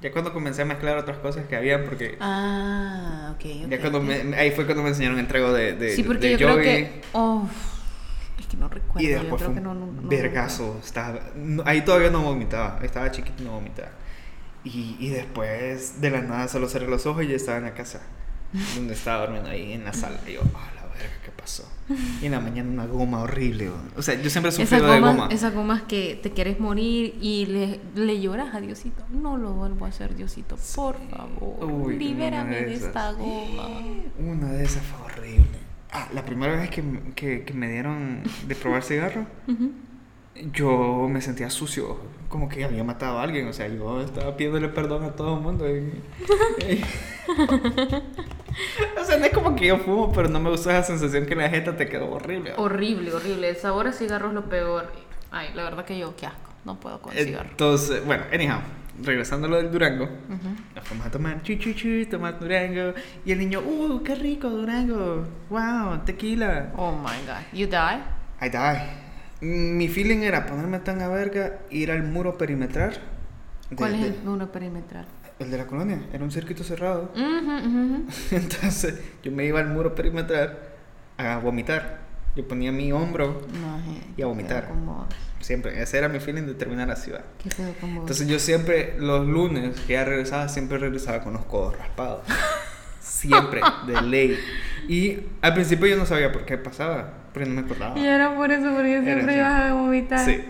[0.00, 3.70] Ya cuando comencé a mezclar otras cosas que había, porque Ah, ok, ok.
[3.70, 6.36] ya cuando me- ahí fue cuando me enseñaron el trago de, de, Sí, porque de
[6.38, 7.02] yo creo que.
[7.12, 7.46] Oh,
[8.38, 9.06] es que no recuerdo.
[9.06, 10.80] Y yo después creo fue que no, vergazo.
[10.82, 11.20] Estaba,
[11.66, 12.78] ahí todavía no vomitaba.
[12.82, 13.90] Estaba chiquito y no vomitaba.
[14.64, 17.74] Y, y después, de la nada, solo cerré los ojos y ya estaba en la
[17.74, 18.00] casa.
[18.76, 20.18] donde estaba durmiendo ahí en la sala.
[20.26, 21.68] Y yo, la verga, ¿qué pasó?
[22.22, 23.70] Y en la mañana una goma horrible.
[23.96, 25.28] O sea, yo siempre he sufrido de gomas, goma.
[25.32, 29.02] esas gomas que te quieres morir y le, le lloras a Diosito.
[29.10, 30.56] No lo vuelvo a hacer, Diosito.
[30.76, 31.64] Por favor.
[31.64, 33.68] Uy, libérame de de esta goma.
[34.18, 35.58] Una de esas fue horrible.
[35.92, 36.84] Ah, la primera vez que,
[37.16, 39.72] que, que me dieron de probar cigarro, Ujú.
[40.52, 41.98] Yo me sentía sucio,
[42.28, 45.40] como que había matado a alguien, o sea, yo estaba pidiéndole perdón a todo el
[45.42, 45.68] mundo.
[45.68, 46.02] y-
[46.68, 46.84] y-
[49.00, 51.34] o sea, no es como que yo fumo, pero no me gusta esa sensación que
[51.34, 52.52] la jeta te quedó horrible.
[52.56, 53.48] Horrible, horrible.
[53.50, 54.92] El sabor a cigarro es lo peor.
[55.30, 56.50] Ay, la verdad que yo, qué asco.
[56.64, 57.48] No puedo con cigarro.
[57.50, 58.58] Entonces, bueno, anyhow,
[59.02, 60.48] regresando a lo del Durango, Ujú.
[60.74, 62.92] nos fuimos a tomar chu chu chu, tomar Durango,
[63.24, 66.72] y el niño, uh, qué rico Durango, wow, tequila.
[66.76, 67.42] Oh my god.
[67.52, 68.00] You die?
[68.42, 69.09] I die.
[69.40, 72.98] Mi feeling era ponerme tan a verga, ir al muro perimetral.
[73.70, 75.06] de- ¿Cuál es de- el muro perimetral?
[75.38, 77.10] el de la colonia, era un circuito cerrado.
[77.14, 78.04] Ujú.
[78.30, 80.58] Entonces yo me iba al muro perimetral
[81.16, 82.00] a vomitar.
[82.36, 83.80] Yo ponía mi hombro, No,
[84.16, 84.68] Y a vomitar.
[85.40, 87.24] siempre, ese era mi feeling de terminar la ciudad.
[87.82, 92.22] Entonces yo siempre, los lunes que ya regresaba, siempre regresaba con los codos raspados.
[93.00, 94.38] Siempre, de ley.
[94.88, 97.98] Y al principio yo no sabía por qué pasaba, porque no me acordaba.
[97.98, 100.24] Y era por eso, porque siempre ibas a vomitar.
[100.24, 100.40] Sí.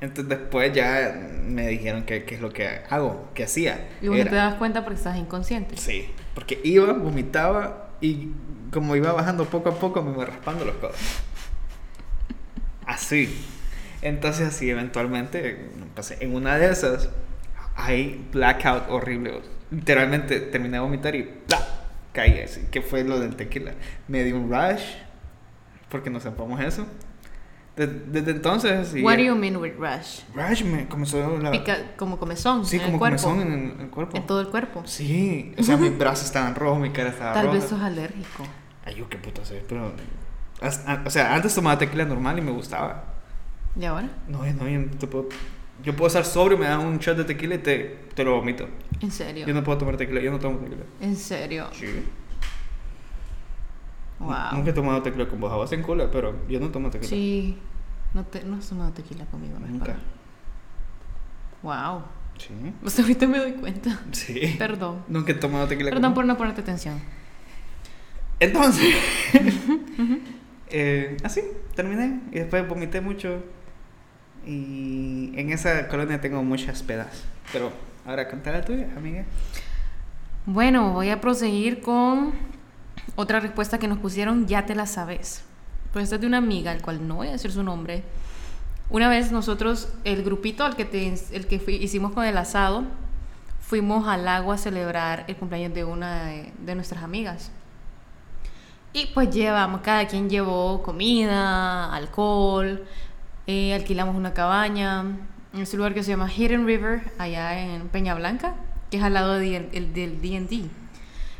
[0.00, 1.12] Entonces después ya
[1.44, 3.88] me dijeron que qué es lo que hago, que hacía.
[4.00, 5.76] Y vos no te das cuenta porque estás inconsciente.
[5.76, 8.28] Sí, porque iba, vomitaba y
[8.72, 10.96] como iba bajando poco a poco me iba raspando los codos.
[12.86, 13.44] Así.
[14.00, 16.18] Entonces así eventualmente, pasé.
[16.20, 17.10] en una de esas,
[17.74, 19.40] hay blackout horrible.
[19.72, 21.58] Literalmente terminé de vomitar y ¡plá!
[22.12, 22.66] caí así.
[22.70, 23.72] ¿Qué fue lo del tequila?
[24.06, 24.82] Me dio un rush,
[25.90, 26.86] porque nos zapamos eso.
[27.76, 30.22] De- desde entonces, así, What do you mean with rush?
[30.34, 31.52] rush me comenzó la...
[31.52, 34.16] Pica, como comezón sí, en como el comezón en el, el cuerpo.
[34.16, 34.82] En todo el cuerpo.
[34.84, 37.58] Sí, o sea, mis brazos estaban rojos, mi cara estaba Tal roja.
[37.58, 38.44] vez sos alérgico.
[38.84, 39.92] Ay, yo qué puta sé, pero.
[41.06, 43.14] O sea, antes tomaba tequila normal y me gustaba.
[43.78, 44.08] ¿Y ahora?
[44.26, 45.28] No, no, yo no te puedo.
[45.84, 48.66] Yo puedo estar sobrio, me dan un shot de tequila y te, te lo vomito.
[49.00, 49.46] ¿En serio?
[49.46, 50.82] Yo no puedo tomar tequila, yo no tomo tequila.
[51.00, 51.68] ¿En serio?
[51.72, 51.86] Sí.
[54.18, 54.52] Wow.
[54.52, 57.08] Nunca he tomado tequila con vos, a vos en cola, pero yo no tomo tequila.
[57.08, 57.56] Sí.
[58.14, 59.66] No, te, no has tomado tequila conmigo, ¿no?
[59.66, 59.96] Nunca.
[61.62, 62.02] Wow.
[62.38, 62.54] Sí.
[62.84, 64.00] Hasta ahorita me doy cuenta.
[64.12, 64.56] Sí.
[64.58, 65.04] Perdón.
[65.08, 67.00] Nunca he tomado tequila Perdón por no ponerte atención.
[68.40, 68.94] Entonces.
[70.70, 71.42] eh, así,
[71.74, 72.20] terminé.
[72.32, 73.42] Y después vomité mucho.
[74.46, 77.24] Y en esa colonia tengo muchas pedas.
[77.52, 77.72] Pero
[78.06, 79.24] ahora contá la tuya, amiga.
[80.46, 82.32] Bueno, voy a proseguir con
[83.16, 85.42] otra respuesta que nos pusieron, ya te la sabes.
[85.92, 88.02] Pues esta es de una amiga, al cual no voy a decir su nombre.
[88.90, 92.84] Una vez nosotros, el grupito al que, te- el que fui- hicimos con el asado,
[93.60, 97.50] fuimos al lago a celebrar el cumpleaños de una de, de nuestras amigas.
[98.94, 102.84] Y pues llevamos, cada quien llevó comida, alcohol,
[103.46, 105.00] eh, alquilamos una cabaña
[105.52, 108.54] en este lugar que se llama Hidden River, allá en Peña Blanca,
[108.90, 110.64] que es al lado de- el- del D&D.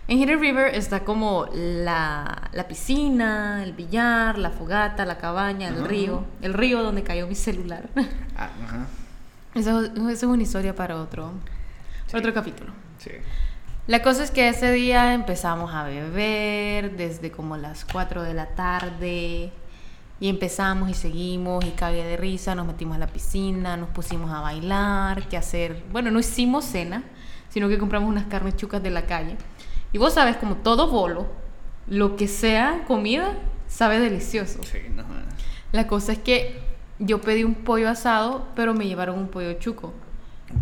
[0.09, 5.81] En Hidden River está como la, la piscina, el billar, la fogata, la cabaña, el
[5.81, 5.87] Ajá.
[5.87, 7.89] río, el río donde cayó mi celular.
[8.35, 8.87] Ah, ajá.
[9.55, 11.33] Eso, eso es una historia para otro,
[12.07, 12.73] para otro capítulo.
[12.99, 13.11] Sí.
[13.87, 18.47] La cosa es que ese día empezamos a beber desde como las 4 de la
[18.55, 19.53] tarde
[20.21, 24.31] y empezamos y seguimos y cagué de risa, nos metimos a la piscina, nos pusimos
[24.31, 27.03] a bailar, que hacer, bueno, no hicimos cena,
[27.51, 29.37] sino que compramos unas carnes chucas de la calle.
[29.93, 31.27] Y vos sabes, como todo bolo,
[31.87, 33.35] lo que sea comida
[33.67, 34.61] sabe delicioso.
[34.65, 35.05] Sí, no.
[35.73, 36.61] La cosa es que
[36.99, 39.93] yo pedí un pollo asado, pero me llevaron un pollo chuco.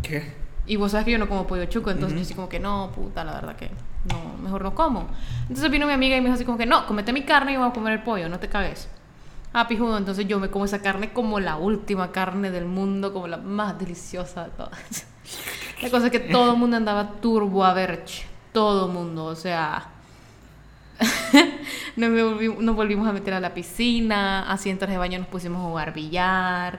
[0.02, 0.34] ¿Qué?
[0.66, 2.18] Y vos sabes que yo no como pollo chuco, entonces Ujú.
[2.18, 3.70] yo así como que no, puta, la verdad que
[4.08, 5.08] no, mejor no como.
[5.42, 7.56] Entonces vino mi amiga y me dijo así como que no, comete mi carne y
[7.56, 8.88] voy a comer el pollo, no te cagues.
[9.52, 13.28] Ah, pijudo, entonces yo me como esa carne como la última carne del mundo, como
[13.28, 15.06] la más deliciosa de todas.
[15.82, 18.04] La cosa es que todo el mundo andaba turbo a ver,
[18.56, 19.88] todo el mundo, o sea...
[21.96, 25.28] nos, volvimos, nos volvimos a meter a la piscina, así en traje de baño nos
[25.28, 26.78] pusimos a jugar billar,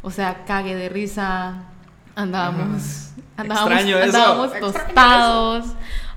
[0.00, 1.64] o sea, cague de risa,
[2.16, 5.66] andábamos, andábamos, Extraño eso, andábamos extraño tostados,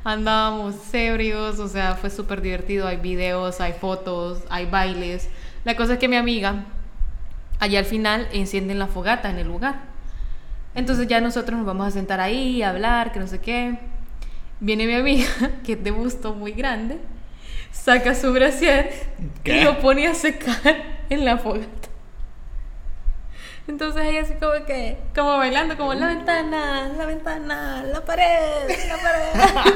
[0.05, 5.27] andábamos ebrios, o sea, fue súper divertido, hay videos, hay fotos, hay bailes.
[5.65, 6.63] La cosa es que mi amiga
[7.59, 9.75] allá al final encienden la fogata en el lugar.
[10.73, 13.77] Entonces ya nosotros nos vamos a sentar ahí, a hablar, que no sé qué.
[14.59, 15.29] Viene mi amiga,
[15.65, 16.99] que es de busto muy grande,
[17.71, 18.91] saca su brasier
[19.43, 19.57] ¿Qué?
[19.57, 20.75] y lo pone a secar
[21.09, 21.89] en la fogata.
[23.67, 28.97] Entonces ella así como que, como bailando, como la ventana, la ventana, la pared, la
[28.97, 29.71] pared.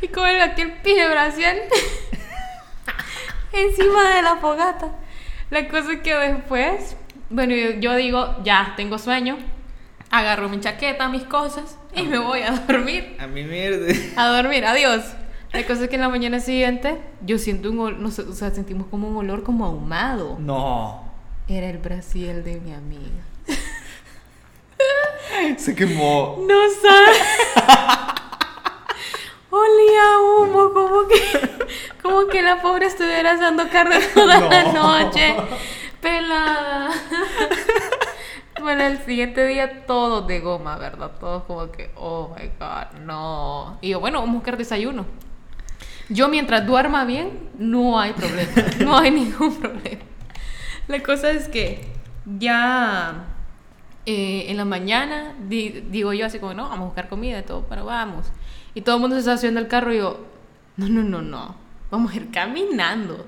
[0.00, 1.68] y como el aquel pije brasier
[3.52, 4.88] encima de la fogata.
[5.50, 6.96] La cosa es que después,
[7.28, 9.36] bueno, yo digo, ya, tengo sueño,
[10.12, 13.16] agarro mi chaqueta, mis cosas y me voy a dormir.
[13.18, 13.92] A mi mierda.
[14.16, 15.02] A dormir, adiós.
[15.52, 18.32] La cosa es que en la mañana siguiente yo siento un olor, no sé, o
[18.32, 20.36] sea, sentimos como un olor como ahumado.
[20.38, 21.10] No.
[21.48, 23.22] Era el Brasil de mi amiga.
[25.56, 26.38] Se quemó.
[26.46, 27.18] No sabes.
[29.50, 31.50] Olía a humo, como que,
[32.02, 35.00] como que la pobre estuviera haciendo carne toda la No.
[35.04, 35.34] noche.
[36.00, 36.90] Pelada.
[38.62, 41.10] Bueno, el siguiente día todos de goma, ¿verdad?
[41.18, 43.78] Todos como que, oh my god, no.
[43.80, 45.04] Y yo, bueno, vamos a buscar desayuno.
[46.08, 48.52] Yo mientras duerma bien, no hay problema.
[48.80, 50.02] No hay ningún problema.
[50.88, 51.86] La cosa es que
[52.38, 53.24] ya
[54.06, 57.42] eh, en la mañana di- digo yo así como, no, vamos a buscar comida y
[57.42, 58.26] todo, pero vamos.
[58.74, 60.24] Y todo el mundo se está subiendo al carro y yo,
[60.76, 61.54] no, no, no, no,
[61.90, 63.26] vamos a ir caminando.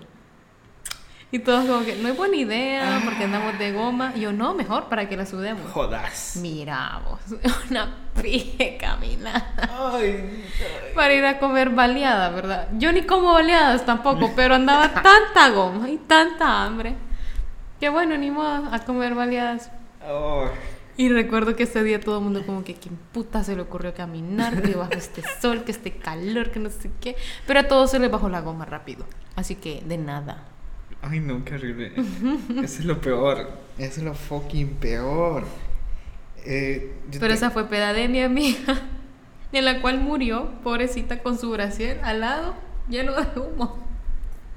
[1.35, 4.13] Y todos como que, no es buena idea porque andamos de goma.
[4.15, 5.69] Y yo, no, mejor para que la sudemos.
[5.73, 6.39] Jodas.
[6.41, 7.19] Mira vos,
[7.71, 7.93] una
[8.23, 9.53] pije caminada.
[9.93, 10.45] Ay.
[10.95, 12.69] Para ir a comer baleada, ¿verdad?
[12.79, 16.95] Yo ni como baleadas tampoco, pero andaba tanta goma y tanta hambre.
[17.81, 19.73] Que bueno, ni modo a comer baleadas.
[20.09, 20.45] Oh.
[20.97, 23.93] Y recuerdo que ese día todo el mundo como que quién puta se le ocurrió
[23.93, 27.17] caminar, que bajo este sol, que este calor, que no sé qué.
[27.45, 29.05] Pero a todos se les bajó la goma rápido.
[29.35, 30.54] Así que de nada.
[31.07, 31.93] Ay, no, qué horrible.
[32.63, 33.49] Eso es lo peor.
[33.79, 35.45] Eso es lo fucking peor.
[36.47, 38.83] Eh, Pero te- esa fue peda de mi amiga,
[39.53, 42.55] en la cual murió, pobrecita, con su brasier al lado,
[42.89, 43.85] lleno de humo.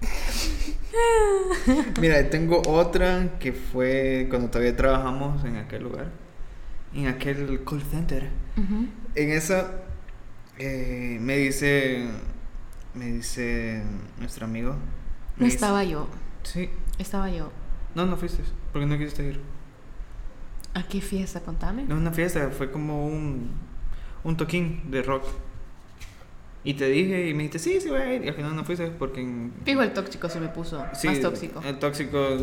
[2.00, 6.08] Mira, tengo otra que fue cuando todavía trabajamos en aquel lugar.
[6.94, 8.30] En aquel call center.
[9.16, 9.72] En esa
[10.58, 12.08] eh, me dice.
[12.94, 13.84] Me dice
[14.20, 14.76] nuestro amigo.
[15.38, 16.08] No dice- estaba yo,
[16.54, 16.70] Sí.
[16.98, 17.50] estaba yo.
[17.96, 18.44] No, no fuiste.
[18.72, 19.42] Porque no quisiste ir.
[20.74, 21.42] ¿A qué fiesta?
[21.42, 21.84] Contame.
[21.84, 23.52] No es una fiesta, fue como un,
[24.24, 25.24] un toquín de rock.
[26.64, 28.26] Y te dije y me dijiste, sí, sí voy a ir.
[28.26, 29.22] Y al final no fuiste porque...
[29.22, 31.62] en- Fijo, el tóxico se me puso Sí, más tóxico.
[31.66, 32.38] El tóxico,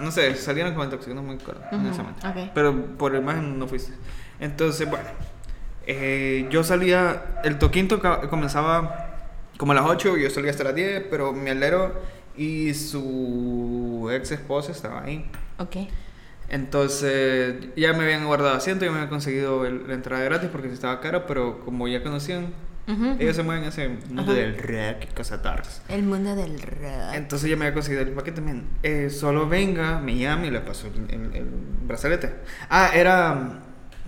[0.00, 2.26] no sé, salieron con el tóxico, no me acuerdo, Ujú, honestamente.
[2.26, 2.50] ok.
[2.54, 3.92] Pero por el imagen no fuiste.
[4.40, 5.04] Entonces, bueno,
[5.86, 9.18] eh, yo salía, el toquín toca- comenzaba
[9.58, 12.00] como a las 8, yo salía hasta las 10, pero mi alero
[12.40, 15.30] y su ex esposa estaban ahí.
[15.58, 15.76] Ok.
[16.48, 20.68] Entonces, ya me habían guardado asiento, ya me habían conseguido el- la entrada gratis porque
[20.72, 22.52] estaba cara, pero como ya conocían,
[23.20, 24.32] ellos se mueven en ese mundo Ajá.
[24.32, 25.80] del rock y cosas darks.
[25.88, 27.14] El mundo del rock.
[27.14, 28.64] Entonces ya me había conseguido el paquete también.
[28.82, 31.44] Eh, solo venga, me llama y le paso el, el- el
[31.86, 32.34] brazalete.
[32.68, 33.60] Ah, era mm,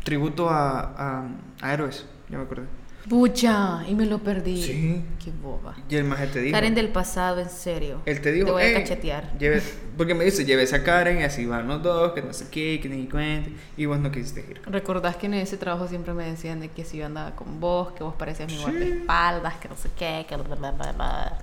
[0.03, 1.29] tributo a, a,
[1.61, 2.65] a héroes, ya me acordé.
[3.09, 4.63] Pucha, y me lo perdí.
[4.63, 5.05] Sí.
[5.23, 5.75] Qué boba.
[5.89, 6.53] Y el maje te dijo.
[6.55, 8.01] Karen del pasado, en serio.
[8.07, 9.37] Él te dijo, Te voy a "Ey, cachetear.
[9.39, 9.63] lleve-"
[9.97, 12.79] porque me dice, llévese a Karen y así van los dos, que no sé qué,
[12.81, 13.51] que ni cuenta.
[13.77, 14.61] Y vos no quisiste ir.
[14.67, 17.93] ¿Recordás que en ese trabajo siempre me decían de que si yo andaba con vos,
[17.93, 18.63] que vos parecías mi Sí.
[18.63, 21.39] guardaespaldas, que no sé qué, que bla, bla, bla, bla?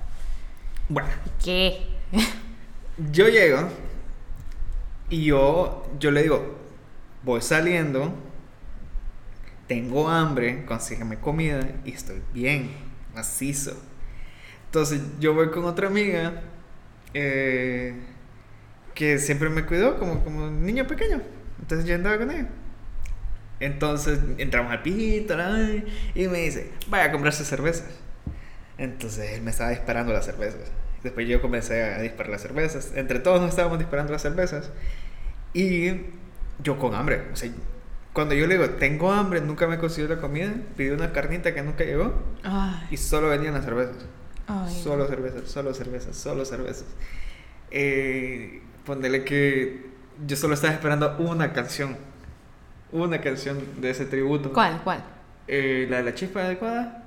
[0.87, 1.09] Bueno,
[1.43, 1.87] ¿Qué?
[3.11, 3.67] yo llego
[5.09, 6.55] y yo, yo le digo,
[7.23, 8.13] voy saliendo,
[9.69, 12.71] tengo hambre, consígueme comida y estoy bien,
[13.13, 13.79] macizo.
[14.65, 16.41] Entonces yo voy con otra amiga
[17.13, 17.93] eh,
[18.95, 21.21] que siempre me cuidó como, como un niño pequeño.
[21.61, 22.47] Entonces yo andaba con ella.
[23.59, 25.59] Entonces entramos al pijito ¿no?
[26.15, 27.91] y me dice, vaya a comprarse cervezas.
[28.79, 30.71] Entonces él me estaba disparando las cervezas.
[31.03, 32.91] Después yo comencé a disparar las cervezas.
[32.95, 34.71] Entre todos nos estábamos disparando las cervezas.
[35.53, 35.91] Y
[36.63, 37.25] yo con hambre.
[37.31, 37.51] O sea,
[38.13, 41.61] cuando yo le digo, tengo hambre, nunca me consiguió la comida, pidió una carnita que
[41.61, 43.95] nunca llegó Ay, y solo venían las cervezas.
[44.47, 44.73] ay.
[44.83, 46.87] Solo cervezas, solo cervezas, solo cervezas.
[47.71, 48.63] Eh,
[49.25, 49.89] que
[50.25, 51.95] yo solo estaba esperando una canción.
[52.91, 54.51] Una canción de ese tributo.
[54.51, 54.81] ¿Cuál?
[54.83, 55.03] ¿Cuál?
[55.47, 57.03] Eh, la de la chispa adecuada.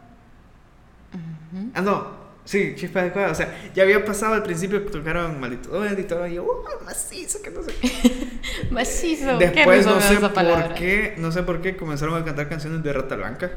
[1.12, 1.71] Ujú.
[1.75, 2.22] Ah, no.
[2.45, 3.31] Sí, chispa adecuada.
[3.31, 6.27] O sea, ya había pasado al principio que tocaron Maldito Duende y todo.
[6.27, 7.41] Y yo, ¡uh, macizo!
[7.41, 8.71] Que no sé qué.
[8.71, 9.39] Macizo.
[9.39, 10.75] Después no sé por palabra.
[10.75, 13.51] qué, no sé por qué comenzaron a cantar canciones de Rata Blanca.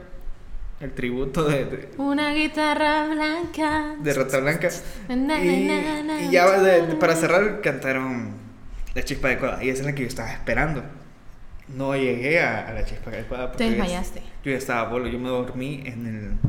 [0.81, 3.95] El tributo de, de, Una guitarra blanca.
[3.97, 4.69] de Rata Blanca.
[5.07, 8.33] Na, Y, na, na, y ya de- para cerrar cantaron
[8.93, 9.63] La chispa adecuada.
[9.63, 10.83] Y esa es la que yo estaba esperando.
[11.69, 13.51] No llegué a, a la chispa adecuada.
[13.53, 14.21] Te desmayaste.
[14.43, 15.07] Yo ya estaba bolo.
[15.07, 16.39] Yo me dormí en,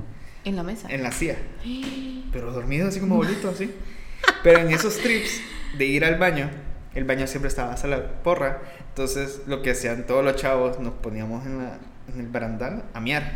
[0.46, 0.88] En la mesa.
[0.90, 1.36] en la silla.
[2.32, 3.70] Pero dormido así como bolito, así.
[4.42, 5.40] Pero en esos trips
[5.76, 6.48] de ir al baño,
[6.94, 8.60] el baño siempre estaba hasta la porra.
[8.88, 11.78] Entonces, lo que hacían todos los chavos, nos poníamos en, la,
[12.12, 13.32] en el barandal a miar.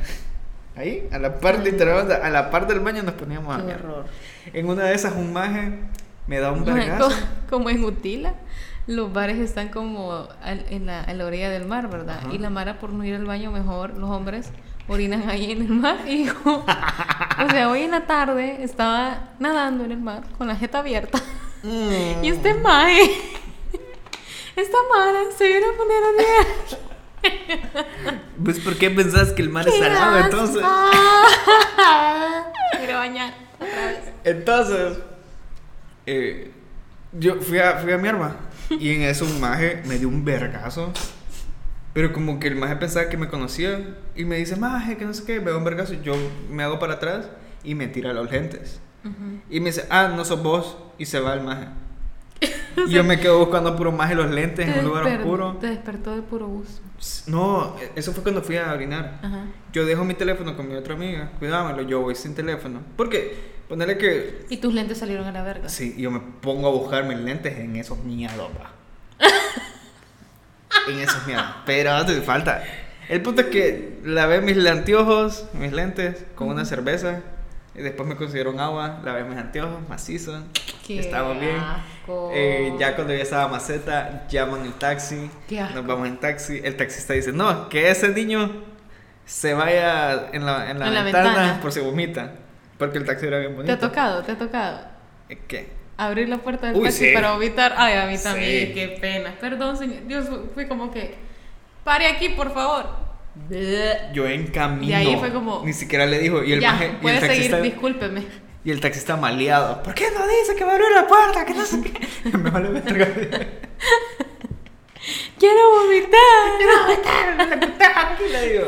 [0.76, 3.84] Ahí, a la par, literal, a la par del baño nos poníamos a Qué miar.
[3.84, 4.04] horror.
[4.52, 5.72] En una de esas, un maje
[6.26, 7.08] me da un vergazo.
[7.08, 7.14] co-
[7.50, 8.34] Como en Utila,
[8.86, 12.18] los bares están como al- en, la, en la orilla del mar, ¿verdad?
[12.20, 12.32] Ajá.
[12.32, 14.50] Y la Mara, por no ir al baño, mejor los hombres
[14.90, 15.98] orinan ahí en el mar.
[16.06, 20.80] Y o sea, hoy en la tarde estaba nadando en el mar con la jeta
[20.80, 21.18] abierta.
[21.62, 22.24] Mm.
[22.24, 23.02] Y este mae,
[24.56, 26.46] esta Mara se viene a poner a leer.
[28.42, 30.62] Pues, ¿por qué pensás que el mar es salado entonces?
[32.78, 33.98] Quiero bañar otra vez.
[34.24, 34.98] Entonces,
[36.06, 36.50] eh,
[37.12, 38.36] yo fui a, fui a mi arma
[38.70, 40.92] y en eso un maje me dio un vergazo.
[41.92, 45.12] Pero como que el maje pensaba que me conocía y me dice, maje, que no
[45.14, 45.94] sé qué, da un vergazo.
[45.94, 46.14] y Yo
[46.50, 47.28] me hago para atrás
[47.64, 48.80] y me tira los lentes.
[49.48, 50.76] Y me dice, ah, no sos vos.
[50.98, 51.66] Y se va el maje.
[52.86, 55.56] Y yo me quedo buscando puro maje los lentes en un lugar oscuro.
[55.60, 56.80] te despertó de puro gusto.
[57.26, 59.20] No, eso fue cuando fui a orinar.
[59.72, 62.80] Yo dejo mi teléfono con mi otra amiga, cuidámelo, yo voy sin teléfono.
[62.96, 65.68] Porque, ponerle que Y tus lentes salieron a la verga.
[65.68, 68.72] Sí, yo me pongo a buscar mis lentes en esos miedos, pa.
[70.88, 71.44] En esos miedos.
[71.66, 72.62] Pero te falta.
[73.08, 77.20] El punto es que lavé mis anteojos, mis lentes, con una cerveza.
[77.74, 80.42] Y después me consiguieron agua, lavé mis anteojos, macizo.
[80.86, 81.56] Qué Estaba bien.
[81.56, 82.30] asco.
[82.34, 85.30] Eh, ya cuando ya estaba maceta, llaman el taxi.
[85.74, 86.60] Nos vamos en taxi.
[86.64, 88.50] El taxista dice: No, que ese niño
[89.24, 91.60] se vaya en la, en la, En la ventana, ventana.
[91.60, 92.32] por si vomita.
[92.76, 93.72] Porque el taxi era bien ¿Te bonito.
[93.74, 94.22] ha tocado?
[94.22, 94.80] ¿Te ha tocado?
[95.46, 95.72] ¿Qué?
[96.06, 97.12] Abrir la puerta del Uy, taxi sí.
[97.14, 97.74] para vomitar.
[97.76, 98.74] Ay, a mí también, Sí.
[98.74, 99.34] qué pena.
[99.40, 100.06] Perdón, señor.
[100.06, 101.14] Dios, fue como que.
[101.84, 102.86] Pare aquí, por favor.
[104.12, 104.90] Yo en camino.
[104.90, 106.42] Y ahí fue como- Ni siquiera le dijo.
[106.42, 107.60] Y el, ya, maje- y el seguir, taxista.
[107.60, 108.24] discúlpeme.
[108.64, 109.82] y el taxista maleado.
[109.82, 111.44] ¿Por qué no dice que va a abrir la puerta?
[111.46, 112.30] Que no sé qué.
[112.36, 113.06] Me vale verga.
[115.38, 116.20] Quiero vomitar.
[118.30, 118.64] le digo.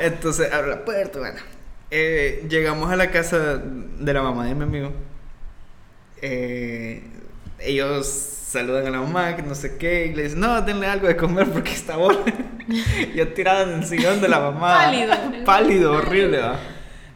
[0.00, 1.18] Entonces abre la puerta.
[1.20, 1.38] Bueno.
[1.90, 4.92] Eh, llegamos a la casa de la mamá de mi amigo.
[6.26, 7.02] Eh,
[7.58, 11.06] ellos saludan a la mamá, que no sé qué, y le dicen, no, denle algo
[11.06, 12.20] de comer porque está bueno.
[13.14, 14.74] Yo tirado en el sillón de la mamá.
[14.74, 15.14] Pálido.
[15.44, 16.58] Pálido, horrible, ¿va?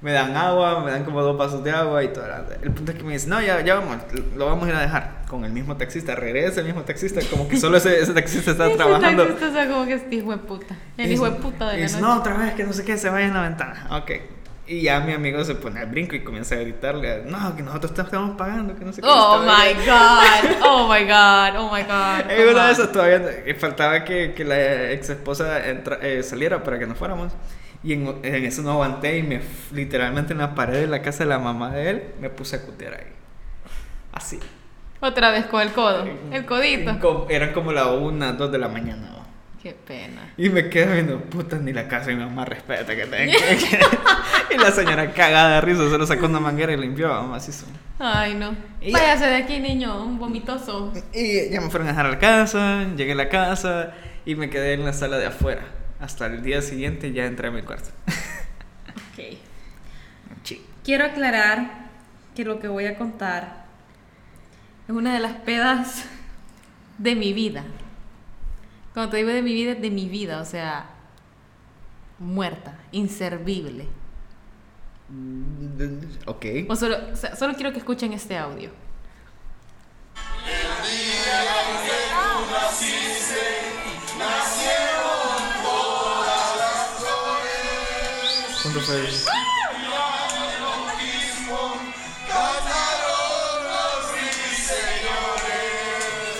[0.02, 2.26] Me dan agua, me dan como dos vasos de agua y todo.
[2.62, 3.96] El punto es que me dicen, no, ya, ya vamos,
[4.36, 6.14] lo vamos a ir a dejar con el mismo taxista.
[6.14, 9.24] Regresa el mismo taxista, como que solo ese, ese taxista está trabajando.
[9.24, 10.76] taxista, o sea, como que este hijo de puta.
[10.98, 12.00] El hijo de puta de la noche.
[12.00, 13.88] No, otra vez, que no sé qué, se vaya en la ventana.
[13.90, 14.12] Ok.
[14.70, 17.94] Y ya mi amigo se pone al brinco y comienza a gritarle, no, que nosotros
[17.94, 19.08] te estamos pagando, que no sé qué.
[19.10, 19.86] Oh my bien".
[19.86, 22.30] god, oh my god, oh my god.
[22.30, 26.62] En una de esas todavía eh, faltaba que, que la ex esposa entra- eh, saliera
[26.62, 27.32] para que nos fuéramos.
[27.82, 29.40] Y en, en eso no aguanté y me
[29.72, 32.62] literalmente en la pared de la casa de la mamá de él me puse a
[32.62, 33.06] cutear ahí.
[34.12, 34.38] Así.
[35.00, 37.26] Otra vez con el codo, el codito.
[37.30, 39.14] Eran como la una, dos de la mañana.
[39.68, 40.32] Qué pena.
[40.38, 43.32] Y me quedo viendo, puta, ni la casa de mi mamá respeta que tengo.
[44.50, 47.68] y la señora cagada de risa, solo sacó una manguera y limpió, mamá, así son.
[47.98, 48.56] Ay, no.
[48.80, 48.98] Y ya.
[48.98, 50.90] Váyase de aquí, niño, un vomitoso.
[51.12, 53.92] Y ya me fueron a dejar a la casa, llegué a la casa
[54.24, 55.66] y me quedé en la sala de afuera.
[56.00, 57.90] Hasta el día siguiente ya entré a mi cuarto.
[59.12, 59.36] Ok.
[60.44, 60.64] Sí.
[60.82, 61.90] Quiero aclarar
[62.34, 63.66] que lo que voy a contar
[64.88, 66.06] es una de las pedas
[66.96, 67.64] de mi vida.
[68.98, 70.90] Cuando te digo de mi vida, es de mi vida, o sea,
[72.18, 73.86] muerta, inservible.
[76.26, 76.44] Ok.
[76.68, 78.72] O solo, o sea, solo quiero que escuchen este audio.
[88.62, 89.10] ¿Cuánto fue?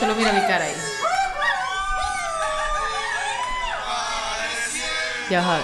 [0.01, 0.88] Solo mira mi cara ahí.
[5.31, 5.63] Ya ver.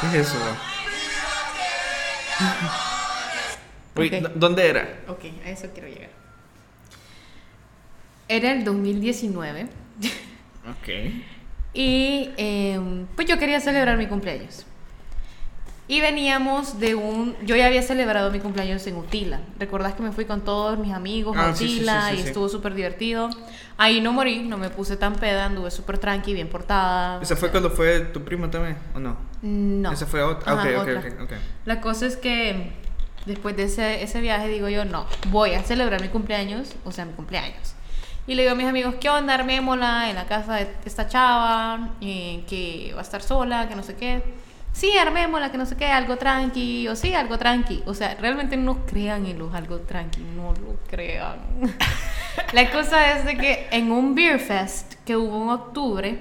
[0.00, 0.38] ¿Qué es eso?
[3.96, 4.12] Uy, Ok.
[4.22, 5.00] ¿dó- ¿Dónde era?
[5.08, 6.10] Ok, a eso quiero llegar.
[8.28, 9.66] Era el 2019
[10.70, 10.88] Ok.
[11.74, 14.64] y em, pues yo quería celebrar mi cumpleaños.
[15.90, 17.34] Y veníamos de un...
[17.46, 19.40] Yo ya había celebrado mi cumpleaños en Utila.
[19.58, 22.20] ¿Recordás que me fui con todos mis amigos a Ah, sí, sí, sí, Utila y
[22.20, 23.30] estuvo súper divertido?
[23.78, 27.22] Ahí no morí, no me puse tan peda, anduve súper tranqui, bien portada.
[27.22, 28.76] ¿Esa fue cuando fue tu prima también?
[28.94, 29.16] ¿O no?
[29.40, 29.90] No.
[29.90, 30.52] Esa fue otra.
[30.52, 30.98] Ajá, ok, ok, otra.
[30.98, 31.32] ok, ok.
[31.64, 32.72] La cosa es que
[33.24, 37.06] después de ese, ese viaje digo yo, no, voy a celebrar mi cumpleaños, o sea,
[37.06, 37.74] mi cumpleaños.
[38.26, 39.32] Y le digo a mis amigos, ¿qué onda?
[39.32, 43.82] Armémosla en la casa de esta chava, eh, que va a estar sola, que no
[43.82, 44.22] sé qué.
[44.78, 47.82] Sí, armémosla, que no sé qué, algo tranqui, o sí, algo tranqui.
[47.84, 51.38] O sea, realmente no crean en los algo tranqui, no lo crean.
[52.52, 56.20] la cosa es de que en un Beer Fest que hubo en octubre,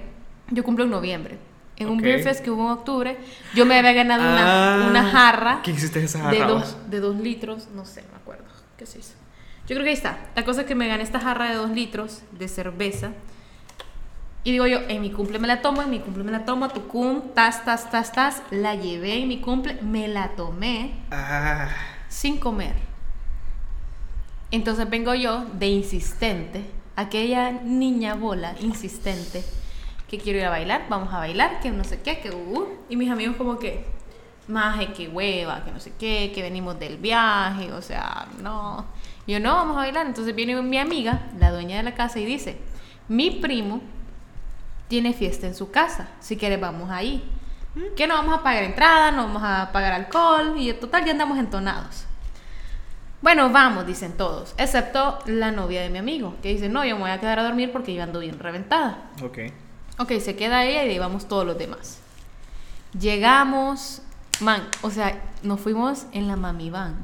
[0.50, 1.38] yo cumplo en noviembre.
[1.76, 2.02] En un.
[2.02, 3.16] Beer Fest que hubo en octubre,
[3.54, 6.48] yo me había ganado una, Ah, una jarra ¿Qué hiciste esa de jarra?
[6.48, 6.90] dos, vos?
[6.90, 8.46] de dos litros, no sé, me acuerdo.
[8.76, 9.14] ¿Qué se hizo?
[9.68, 10.18] Yo creo que ahí está.
[10.36, 13.12] La cosa es que me gané esta jarra de dos litros de cerveza.
[14.44, 16.70] Y digo yo, en mi cumple me la tomo, en mi cumple me la tomo,
[16.70, 18.42] tucum, tas, tas, tas, tas.
[18.50, 21.68] La llevé en mi cumple, me la tomé Ah,
[22.08, 22.74] sin comer.
[24.50, 26.64] Entonces vengo yo de insistente,
[26.96, 29.44] aquella niña bola insistente,
[30.08, 32.68] que quiero ir a bailar, vamos a bailar, que no sé qué, que uh, uh.
[32.88, 33.86] y mis amigos como que,
[34.48, 38.86] maje, que hueva, que no sé qué, que venimos del viaje, o sea, no.
[39.28, 40.06] Yo no, vamos a bailar.
[40.06, 42.58] Entonces viene mi amiga, la dueña de la casa, y dice,
[43.10, 43.82] mi primo
[44.88, 47.30] tiene fiesta en su casa, si quieres vamos ahí.
[47.96, 51.12] Que no vamos a pagar entrada, no vamos a pagar alcohol, y en total ya
[51.12, 52.06] andamos entonados.
[53.22, 57.02] Bueno, vamos, dicen todos, excepto la novia de mi amigo, que dice, no, yo me
[57.02, 59.10] voy a quedar a dormir porque yo ando bien reventada.
[59.24, 59.38] ok.
[60.00, 62.00] Ok, se queda ella y ahí vamos todos los demás.
[63.00, 64.04] Llegamos,
[64.42, 67.04] man, o sea, nos fuimos en la mami van.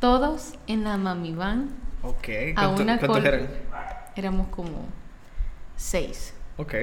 [0.00, 1.70] Todos en la mami van.
[2.02, 2.28] Ok.
[2.56, 3.48] A ¿Cuánto- una ¿Cuántos col- eran?
[4.16, 4.86] Éramos como
[5.76, 6.34] seis.
[6.56, 6.74] Ok.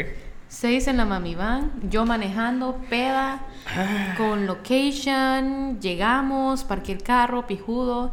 [0.47, 3.41] Seis en la mami van, yo manejando, peda,
[4.17, 8.11] con location, llegamos, parqué el carro, pijudo.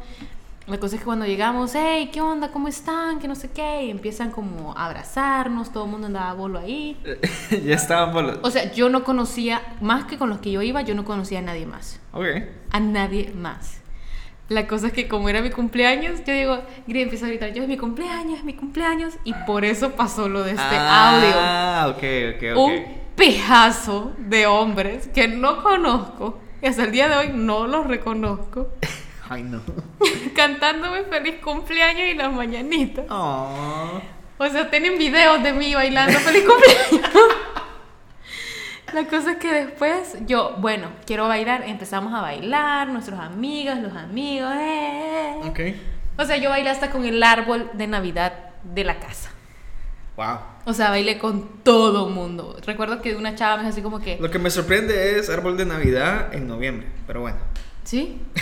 [0.68, 2.53] La cosa es que cuando llegamos, hey, ¿qué onda?
[2.53, 3.18] ¿Cómo están?
[3.18, 3.87] Que no sé qué.
[3.87, 6.97] Y empiezan como a abrazarnos, todo el mundo andaba bolo ahí.
[7.64, 8.39] ya estaban bolos.
[8.43, 11.39] O sea, yo no conocía, más que con los que yo iba, yo no conocía
[11.39, 11.99] a nadie más.
[12.12, 12.26] Ok.
[12.70, 13.78] A nadie más.
[14.49, 17.62] La cosa es que como era mi cumpleaños, yo digo, Gri empieza a gritar, yo
[17.62, 19.14] es mi cumpleaños, es mi cumpleaños.
[19.24, 22.03] Y por eso pasó lo de este audio Ah, ok,
[22.36, 22.59] ok, ok.
[22.59, 22.84] un
[23.14, 28.68] pedazo de hombres que no conozco y hasta el día de hoy no los reconozco
[29.28, 29.61] Ay, no.
[30.34, 33.05] cantándome feliz cumpleaños y las mañanitas.
[33.11, 34.01] Oh.
[34.38, 37.11] O sea, tienen videos de mí bailando feliz cumpleaños.
[38.95, 43.93] La cosa es que después yo, bueno, quiero bailar, empezamos a bailar, nuestros amigos, los
[43.95, 45.49] amigos, eh, eh.
[45.49, 46.20] Ok.
[46.20, 48.32] O sea, yo bailé hasta con el árbol de Navidad
[48.64, 49.30] de la casa.
[50.16, 50.39] Wow.
[50.64, 52.57] O sea, bailé con todo mundo.
[52.66, 55.57] Recuerdo que una chava me dijo así como que, Lo que me sorprende es árbol
[55.57, 57.39] de Navidad en noviembre, pero bueno.
[57.84, 58.20] ¿sí?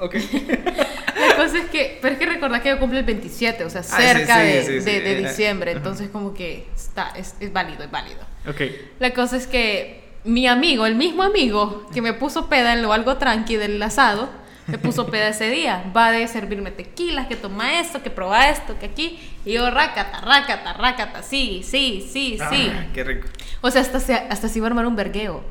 [0.00, 0.16] Ok.
[1.16, 3.82] La cosa es que, pero es que recordar que yo cumple el 27, o sea,
[3.82, 7.36] Ah, sí, cerca sí, de, sí, de- de eh, diciembre, entonces como que está, es,
[7.38, 8.18] es válido, es válido.
[8.48, 8.60] Ok.
[8.98, 12.92] La cosa es que mi amigo, el mismo amigo que me puso peda en lo
[12.92, 14.28] algo tranqui del asado,
[14.66, 18.78] me puso peda ese día, va de servirme tequilas, que toma esto, que prueba esto,
[18.78, 22.70] que aquí, y yo rácata, rácata, rácata, sí, sí, sí, sí.
[22.72, 23.28] Ah, qué rico.
[23.60, 25.42] O sea, hasta se, hasta se iba a armar un vergueo.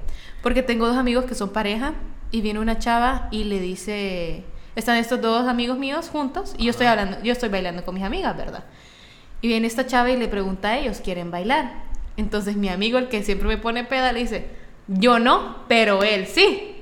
[0.41, 1.93] Porque tengo dos amigos que son pareja
[2.31, 4.43] y viene una chava y le dice,
[4.75, 8.03] están estos dos amigos míos juntos y yo estoy hablando, yo estoy bailando con mis
[8.03, 8.65] amigas, ¿verdad?
[9.41, 11.92] Y viene esta chava y le pregunta a ellos, ¿quieren bailar?
[12.17, 14.45] Entonces mi amigo, el que siempre me pone peda, le dice,
[14.87, 16.75] yo no, pero él sí.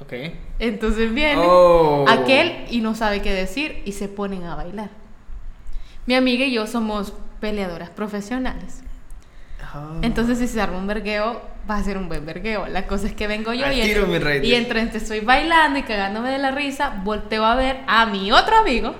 [0.00, 0.12] Ok.
[0.58, 2.04] Entonces viene Oh.
[2.08, 4.90] aquel y no sabe qué decir y se ponen a bailar.
[6.06, 8.82] Mi amiga y yo somos peleadoras profesionales.
[9.62, 9.98] Ah.
[10.02, 12.66] Entonces, si se arma un vergueo, va a ser un buen vergueo.
[12.66, 16.50] La cosa es que vengo yo Al y, entre estoy bailando y cagándome de la
[16.50, 18.94] risa, volteo a ver a mi otro amigo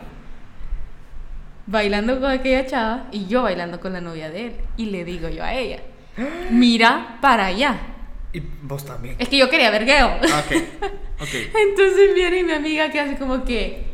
[1.72, 4.52] bailando con aquella chava y yo bailando con la novia de él.
[4.76, 5.80] Y le digo yo a ella,
[6.50, 7.80] mira para allá.
[8.32, 9.16] Y vos también.
[9.18, 10.08] Es que yo quería vergueo.
[10.32, 10.62] Ah, ok.
[11.22, 11.28] Ok.
[11.54, 13.84] Entonces viene mi amiga que hace como que,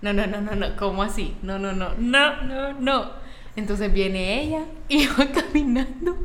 [0.00, 1.36] no, no, no, no, no, ¿cómo así?
[1.42, 3.10] No, no, no, no, no, no.
[3.54, 6.16] Entonces viene ella y va caminando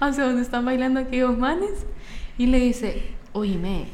[0.00, 1.84] hacia donde están bailando aquellos manes
[2.38, 3.02] y le dice,
[3.34, 3.88] oíme,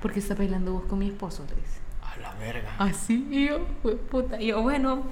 [0.00, 1.44] ¿por qué estás bailando vos con mi esposo?
[1.48, 1.80] Le dice.
[2.00, 2.76] A la verga.
[2.78, 4.40] Así, y yo, fue puta.
[4.40, 5.02] Y yo, bueno,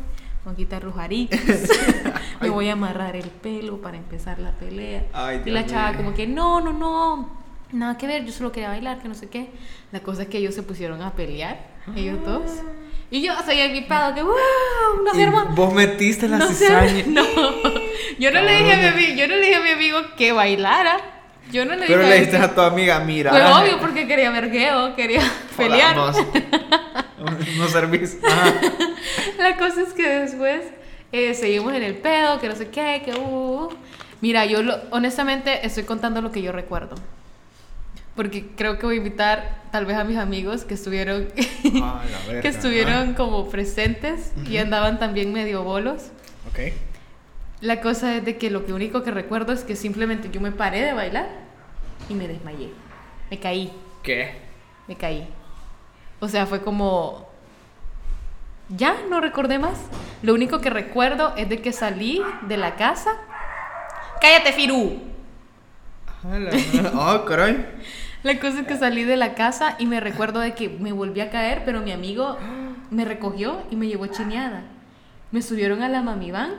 [0.44, 0.84] voy a quitar
[2.40, 5.04] me voy a amarrar el pelo para empezar la pelea.
[5.12, 7.28] Ay, y la chava como que, no, no, no,
[7.72, 9.50] nada que ver, yo solo quería bailar, que no sé qué.
[9.92, 11.58] La cosa es que ellos se pusieron a pelear,
[11.94, 12.50] ellos dos.
[13.10, 14.34] Y yo soy equipado, que, wow,
[15.04, 15.44] no se armó.
[15.54, 17.04] vos metiste la No, cizaña.
[17.08, 17.24] no,
[18.18, 20.98] yo no, le dije a mi yo no le dije a mi amigo que bailara.
[21.50, 23.32] Yo no le Pero dije le a dijiste a tu amiga, mira.
[23.32, 25.22] Fue obvio porque quería vergueo, quería
[25.56, 25.96] pelear.
[27.58, 28.18] No servís.
[28.26, 28.54] Ajá.
[29.38, 30.62] La cosa es que después
[31.12, 33.68] eh, seguimos en el pedo, que no sé qué, que uh, uh,
[34.20, 36.94] Mira, yo lo- honestamente estoy contando lo que yo recuerdo.
[38.16, 41.28] Porque creo que voy a invitar tal vez a mis amigos que estuvieron,
[41.82, 46.08] Ah, verga, que estuvieron como presentes y andaban también medio bolos.
[46.50, 46.72] Ok.
[47.62, 50.50] La cosa es de que lo que único que recuerdo es que simplemente yo me
[50.52, 51.28] paré de bailar
[52.08, 52.70] y me desmayé.
[53.30, 53.72] Me caí,
[54.02, 54.32] ¿Qué?
[54.88, 55.26] me caí.
[56.18, 57.29] O sea, fue como...
[58.76, 59.78] Ya, no recordé más.
[60.22, 63.10] Lo único que recuerdo es de que salí de la casa.
[64.20, 65.00] ¡Cállate, Firu!
[66.24, 66.38] Ah,
[66.94, 67.66] Ah, caray.
[68.22, 71.20] La cosa es que salí de la casa y me recuerdo de que me volví
[71.22, 72.36] a caer, pero mi amigo
[72.90, 74.62] me recogió y me llevó chineada.
[75.30, 76.50] Me subieron a la mami van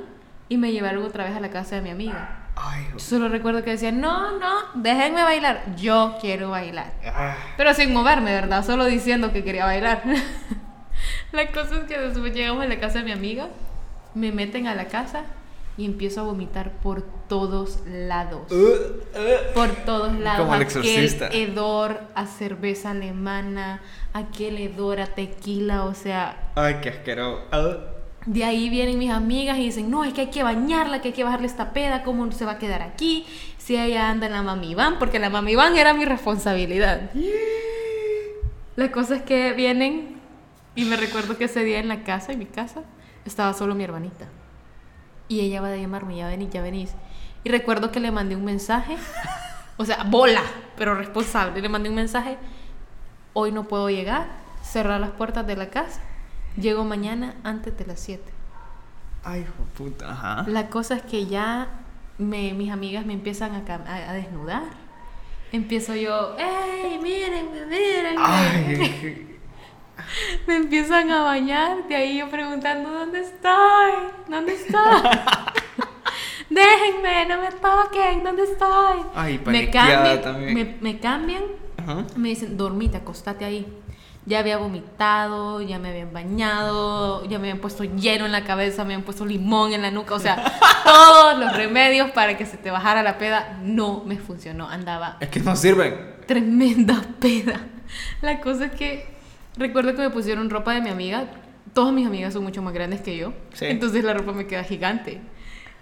[0.49, 2.38] y me llevaron otra vez a la casa de mi amiga.
[2.55, 5.76] Ay, solo recuerdo que decían, no, no, déjenme bailar.
[5.78, 6.91] Yo quiero bailar.
[7.05, 8.66] ah, Pero sin moverme, ¿verdad?
[8.66, 10.01] Solo diciendo que quería bailar.
[11.32, 13.48] la cosa es que después llegamos a la casa de mi amiga,
[14.14, 15.24] me meten a la casa
[15.78, 18.52] y empiezo a vomitar por todos lados.
[18.52, 19.54] uh, uh.
[19.54, 20.42] Por todos lados.
[20.42, 21.30] Como el aquel exorcista.
[21.30, 23.82] hedor a cerveza alemana,
[24.14, 27.44] aquel hedor a tequila, o sea, Ay, qué asqueroso.
[27.52, 27.78] Ah.
[28.26, 31.14] de ahí vienen mis amigas y dicen, no, es que hay que bañarla, que hay
[31.14, 33.26] que bajarle esta peda, ¿cómo se va a quedar aquí?
[33.58, 37.10] Si ella anda en la mami van, porque la mami van era mi responsabilidad.
[38.76, 40.20] La cosa es que vienen
[40.76, 42.84] y me recuerdo que ese día en la casa, en mi casa,
[43.26, 44.26] estaba solo mi hermanita.
[45.28, 46.91] Y ella va a llamarme, ya venís, ya venís.
[47.43, 48.97] Y recuerdo que le mandé un mensaje,
[49.78, 50.41] o sea, bola,
[50.78, 51.61] pero responsable.
[51.61, 52.38] Le mandé un mensaje,
[53.34, 54.28] hoy no puedo llegar,
[54.61, 56.01] cerrar las puertas de la casa.
[56.57, 58.24] Llego mañana antes de las 7.
[59.24, 60.11] Ay, hijo puta.
[60.11, 60.45] Ajá.
[60.47, 61.67] La cosa es que ya
[62.17, 64.63] me- mis amigas me empiezan a, a- a desnudar.
[65.51, 68.22] Empiezo yo, ¡ey, mírenme, mírenme!
[68.24, 69.31] Ay.
[70.47, 73.91] Me empiezan a bañar, de ahí yo preguntando, ¿dónde estoy?
[74.28, 75.02] ¿Dónde estoy?
[76.49, 78.99] Déjenme, no me toquen, ¿dónde estoy?
[79.16, 80.54] Ay, me cambian, también.
[80.54, 81.43] me, me cambian,
[81.78, 82.06] Ajá.
[82.16, 83.66] me dicen, dormite, acostate ahí.
[84.26, 88.84] Ya había vomitado, ya me habían bañado, ya me habían puesto hielo en la cabeza,
[88.84, 90.43] me habían puesto limón en la nuca, o sea,
[90.84, 95.30] todos los remedios para que se te bajara la peda no me funcionó, andaba Es
[95.30, 96.18] que no sirven.
[96.28, 97.62] tremenda peda.
[98.22, 99.11] La cosa es que
[99.58, 101.26] recuerdo que me pusieron ropa de mi amiga.
[101.74, 103.34] Todas mis amigas son mucho más grandes que yo.
[103.54, 103.66] Sí.
[103.66, 105.20] Entonces la ropa me queda gigante.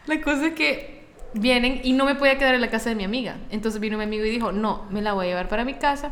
[0.05, 3.03] La cosa es que vienen y no me podía quedar en la casa de mi
[3.03, 3.38] amiga.
[3.51, 6.11] Entonces vino mi amigo y dijo, no, me la voy a llevar para mi casa.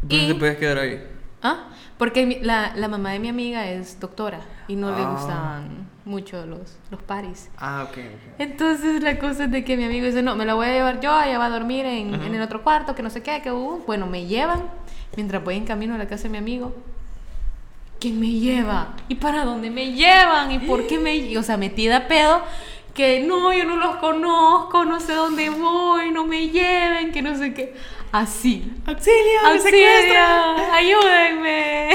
[0.00, 1.02] ¿Por qué Y- te puedes quedar ahí?
[1.44, 1.68] ¿Ah?
[1.98, 5.10] Porque la, la mamá de mi amiga es doctora y no le Ah.
[5.10, 7.50] gustaban mucho los, los paris.
[7.58, 8.34] Ah, ok, ok.
[8.38, 11.00] Entonces la cosa es de que mi amigo dice, no, me la voy a llevar
[11.00, 13.50] yo, ella va a dormir en, en el otro cuarto, que no sé qué, que
[13.52, 14.62] uh, bueno, me llevan,
[15.16, 16.74] mientras voy en camino a la casa de mi amigo.
[18.00, 18.96] ¿Quién me lleva?
[19.08, 20.50] ¿Y para dónde me llevan?
[20.50, 22.42] ¿Y por qué me O sea, metida a pedo,
[22.94, 27.36] que no, yo no los conozco, no sé dónde voy, no me lleven, que no
[27.36, 27.74] sé qué.
[28.10, 28.70] Así.
[28.84, 29.40] ¡Auxilio!
[29.46, 30.72] ¡Auxilio!
[30.72, 31.90] ¡Ayúdenme!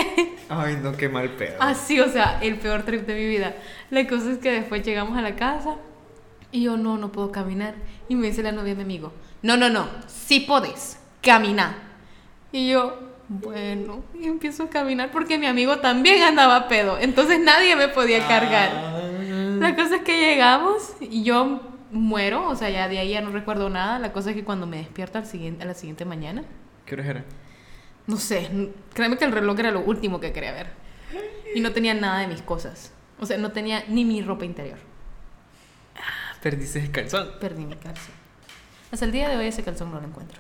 [0.50, 1.58] Ay, no, qué mal pedo.
[1.60, 3.56] Así, o sea, el peor trip de mi vida.
[3.92, 5.76] La cosa es que después llegamos a la casa
[6.52, 7.76] y yo no, no puedo caminar.
[8.10, 11.76] Y me dice la novia de mi amigo, no, no, no, sí podés, caminar.
[12.52, 12.98] Y yo,
[13.30, 16.98] bueno, y empiezo a caminar porque mi amigo también andaba pedo.
[17.00, 18.72] Entonces nadie me podía cargar.
[18.74, 19.58] Ah.
[19.60, 21.62] La cosa es que llegamos y yo
[21.92, 24.00] muero, o sea, ya de ahí ya no recuerdo nada.
[24.00, 26.44] La cosa es que cuando me despierto al siguiente, a la siguiente mañana,
[26.86, 27.26] ¿Qué hora era?
[28.06, 28.50] no sé,
[28.94, 30.68] créeme que el reloj era lo último que quería ver.
[31.54, 32.92] Y no tenía nada de mis cosas.
[33.20, 34.78] O sea, no tenía ni mi ropa interior.
[36.42, 37.30] Perdiste el calzón.
[37.42, 38.14] Perdí mi calzón.
[38.92, 40.40] Hasta el día de hoy ese calzón no lo encuentro.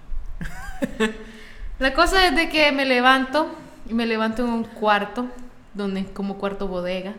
[1.80, 3.48] La cosa es de que me levanto
[3.88, 5.28] y me levanto en un cuarto,
[5.76, 7.14] donde es como cuarto bodega,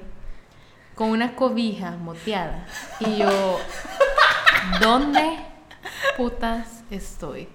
[0.96, 2.66] con una cobija moteada.
[2.98, 3.58] Y yo,
[4.80, 5.38] ¿dónde
[6.16, 7.48] putas estoy?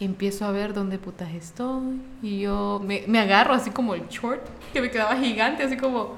[0.00, 2.00] Empiezo a ver dónde putas estoy.
[2.22, 6.14] Y yo me, me agarro así como el short, que me quedaba gigante, así como,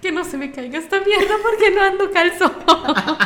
[0.00, 2.52] que no se me caiga esta mierda porque no ando calzón.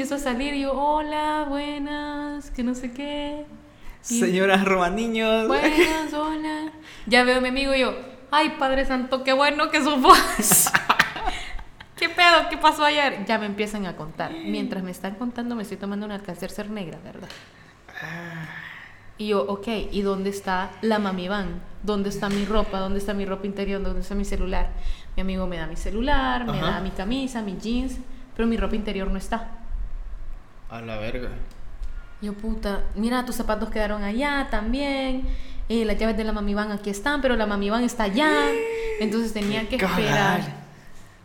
[0.00, 3.44] Empiezo a salir y yo, hola, buenas, que no sé qué.
[4.08, 5.46] Y- Señoras niños.
[5.46, 6.72] Buenas, hola.
[7.04, 7.94] Ya veo a mi amigo y yo,
[8.30, 10.16] ay, Padre Santo, qué bueno que sos vos.
[11.96, 12.48] ¿Qué pedo?
[12.48, 13.26] ¿Qué pasó ayer?
[13.26, 14.32] Ya me empiezan a contar.
[14.32, 17.28] Mientras me están contando, me estoy tomando una ser negra, ¿verdad?
[19.18, 21.60] Y yo, ok, ¿y dónde está la mami van?
[21.82, 22.78] ¿Dónde está mi ropa?
[22.78, 23.82] ¿Dónde está mi ropa interior?
[23.82, 24.70] ¿Dónde está mi celular?
[25.14, 26.70] Mi amigo me da mi celular, me Ajá.
[26.70, 27.98] da mi camisa, mi jeans,
[28.34, 29.58] pero mi ropa interior no está.
[30.70, 31.30] A la verga.
[32.22, 35.26] Yo, puta, mira, tus zapatos quedaron allá también.
[35.68, 38.30] eh, las llaves de la mami van aquí están, pero la mami van está allá.
[39.00, 40.40] Entonces tenía que esperar.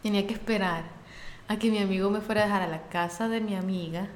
[0.01, 0.83] Tenía que esperar
[1.47, 4.07] a que mi amigo me fuera a dejar a la casa de mi amiga,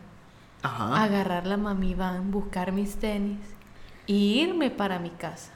[0.64, 1.04] Ajá.
[1.04, 3.40] agarrar la mami van, buscar mis tenis
[4.08, 5.52] y irme para mi casa.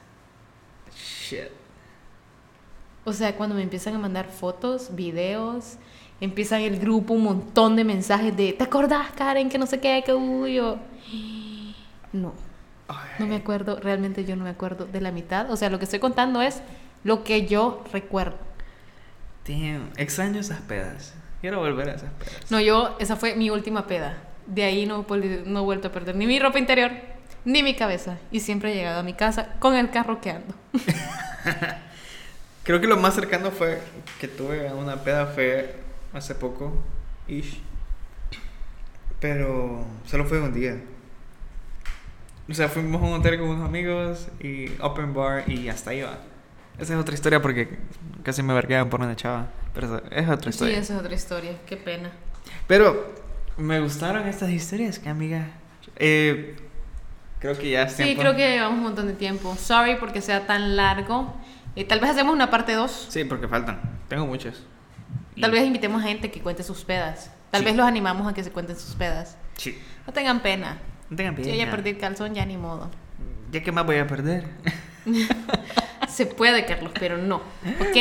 [0.96, 1.48] Shit.
[3.04, 5.74] O sea, cuando me empiezan a mandar fotos, videos,
[6.20, 9.48] empiezan el grupo un montón de mensajes de ¿te acordás, Karen?
[9.48, 10.78] Que no sé qué, que uy, yo.
[12.12, 12.32] No,
[13.18, 15.50] no me acuerdo, realmente yo no me acuerdo de la mitad.
[15.50, 16.62] O sea, lo que estoy contando es
[17.02, 18.36] lo que yo recuerdo.
[19.46, 21.14] Damn, extraño esas pedas.
[21.40, 22.50] Quiero volver a esas pedas.
[22.50, 24.16] No, yo, esa fue mi última peda.
[24.46, 26.92] De ahí no, no he vuelto a perder ni mi ropa interior,
[27.44, 28.18] ni mi cabeza.
[28.30, 30.54] Y siempre he llegado a mi casa con el carro que ando.
[32.64, 33.82] Creo que lo más cercano fue
[34.20, 35.74] que tuve una peda fue
[36.14, 36.72] hace poco,
[37.28, 37.60] ish.
[39.20, 40.76] Pero solo fue un día.
[42.48, 46.02] O sea, fuimos a un hotel con unos amigos y open bar y hasta ahí
[46.02, 46.18] va.
[46.78, 47.78] Esa es otra historia porque
[48.22, 49.48] casi me verguean por una chava.
[49.72, 50.78] Pero es otra Sí, historia.
[50.78, 51.52] esa es otra historia.
[51.66, 52.10] Qué pena.
[52.66, 53.14] Pero
[53.56, 55.46] me gustaron estas historias, que amiga.
[55.96, 56.56] Eh,
[57.38, 58.20] creo que ya es Sí, tiempo.
[58.22, 59.56] creo que llevamos un montón de tiempo.
[59.56, 61.34] Sorry porque sea tan largo.
[61.76, 63.06] Eh, tal vez hacemos una parte 2.
[63.08, 63.80] Sí, porque faltan.
[64.08, 64.62] Tengo muchas.
[65.40, 67.30] Tal Y- vez invitemos a gente que cuente sus pedas.
[67.50, 67.64] Tal Sí.
[67.66, 69.36] vez los animamos a que se cuenten sus pedas.
[69.56, 69.78] Sí.
[70.06, 70.78] No tengan pena.
[71.10, 71.54] No tengan Si pena.
[71.54, 72.90] ella perdió el calzón, ya ni modo.
[73.50, 74.48] Ya que más voy a perder.
[76.08, 77.36] Se puede, Carlos, pero no.
[77.80, 77.96] ¿Ok?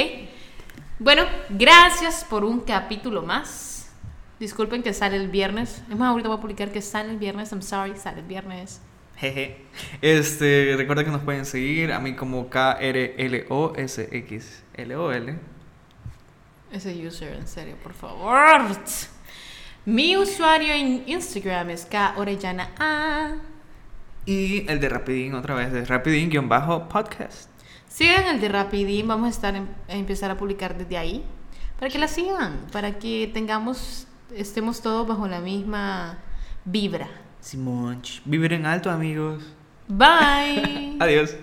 [1.00, 3.92] Bueno, gracias por un capítulo más.
[4.40, 5.82] Disculpen que sale el viernes.
[5.90, 7.52] Es más, ahorita voy a publicar que sale el viernes.
[7.52, 8.82] I'm sorry, sale el viernes.
[9.18, 9.66] Jeje.
[10.02, 12.50] Este, recuerda que nos pueden seguir a mí como
[14.24, 15.36] K-R-L-O-S-X-L-O-L.
[16.74, 18.62] Ese user, en serio, por favor.
[19.86, 23.36] Mi usuario en Instagram es K Orellana A.
[24.26, 27.50] Y el de Rapidín otra vez, de Rapidín-podcast.
[27.88, 31.24] Sigan el de Rapidín, vamos a estar en- a empezar a publicar desde ahí.
[31.78, 36.18] Para que la sigan, para que tengamos, estemos todos bajo la misma
[36.66, 37.08] vibra.
[37.40, 39.44] Simón, vivir en alto, amigos.
[39.88, 40.98] Bye.
[41.02, 41.36] Adiós.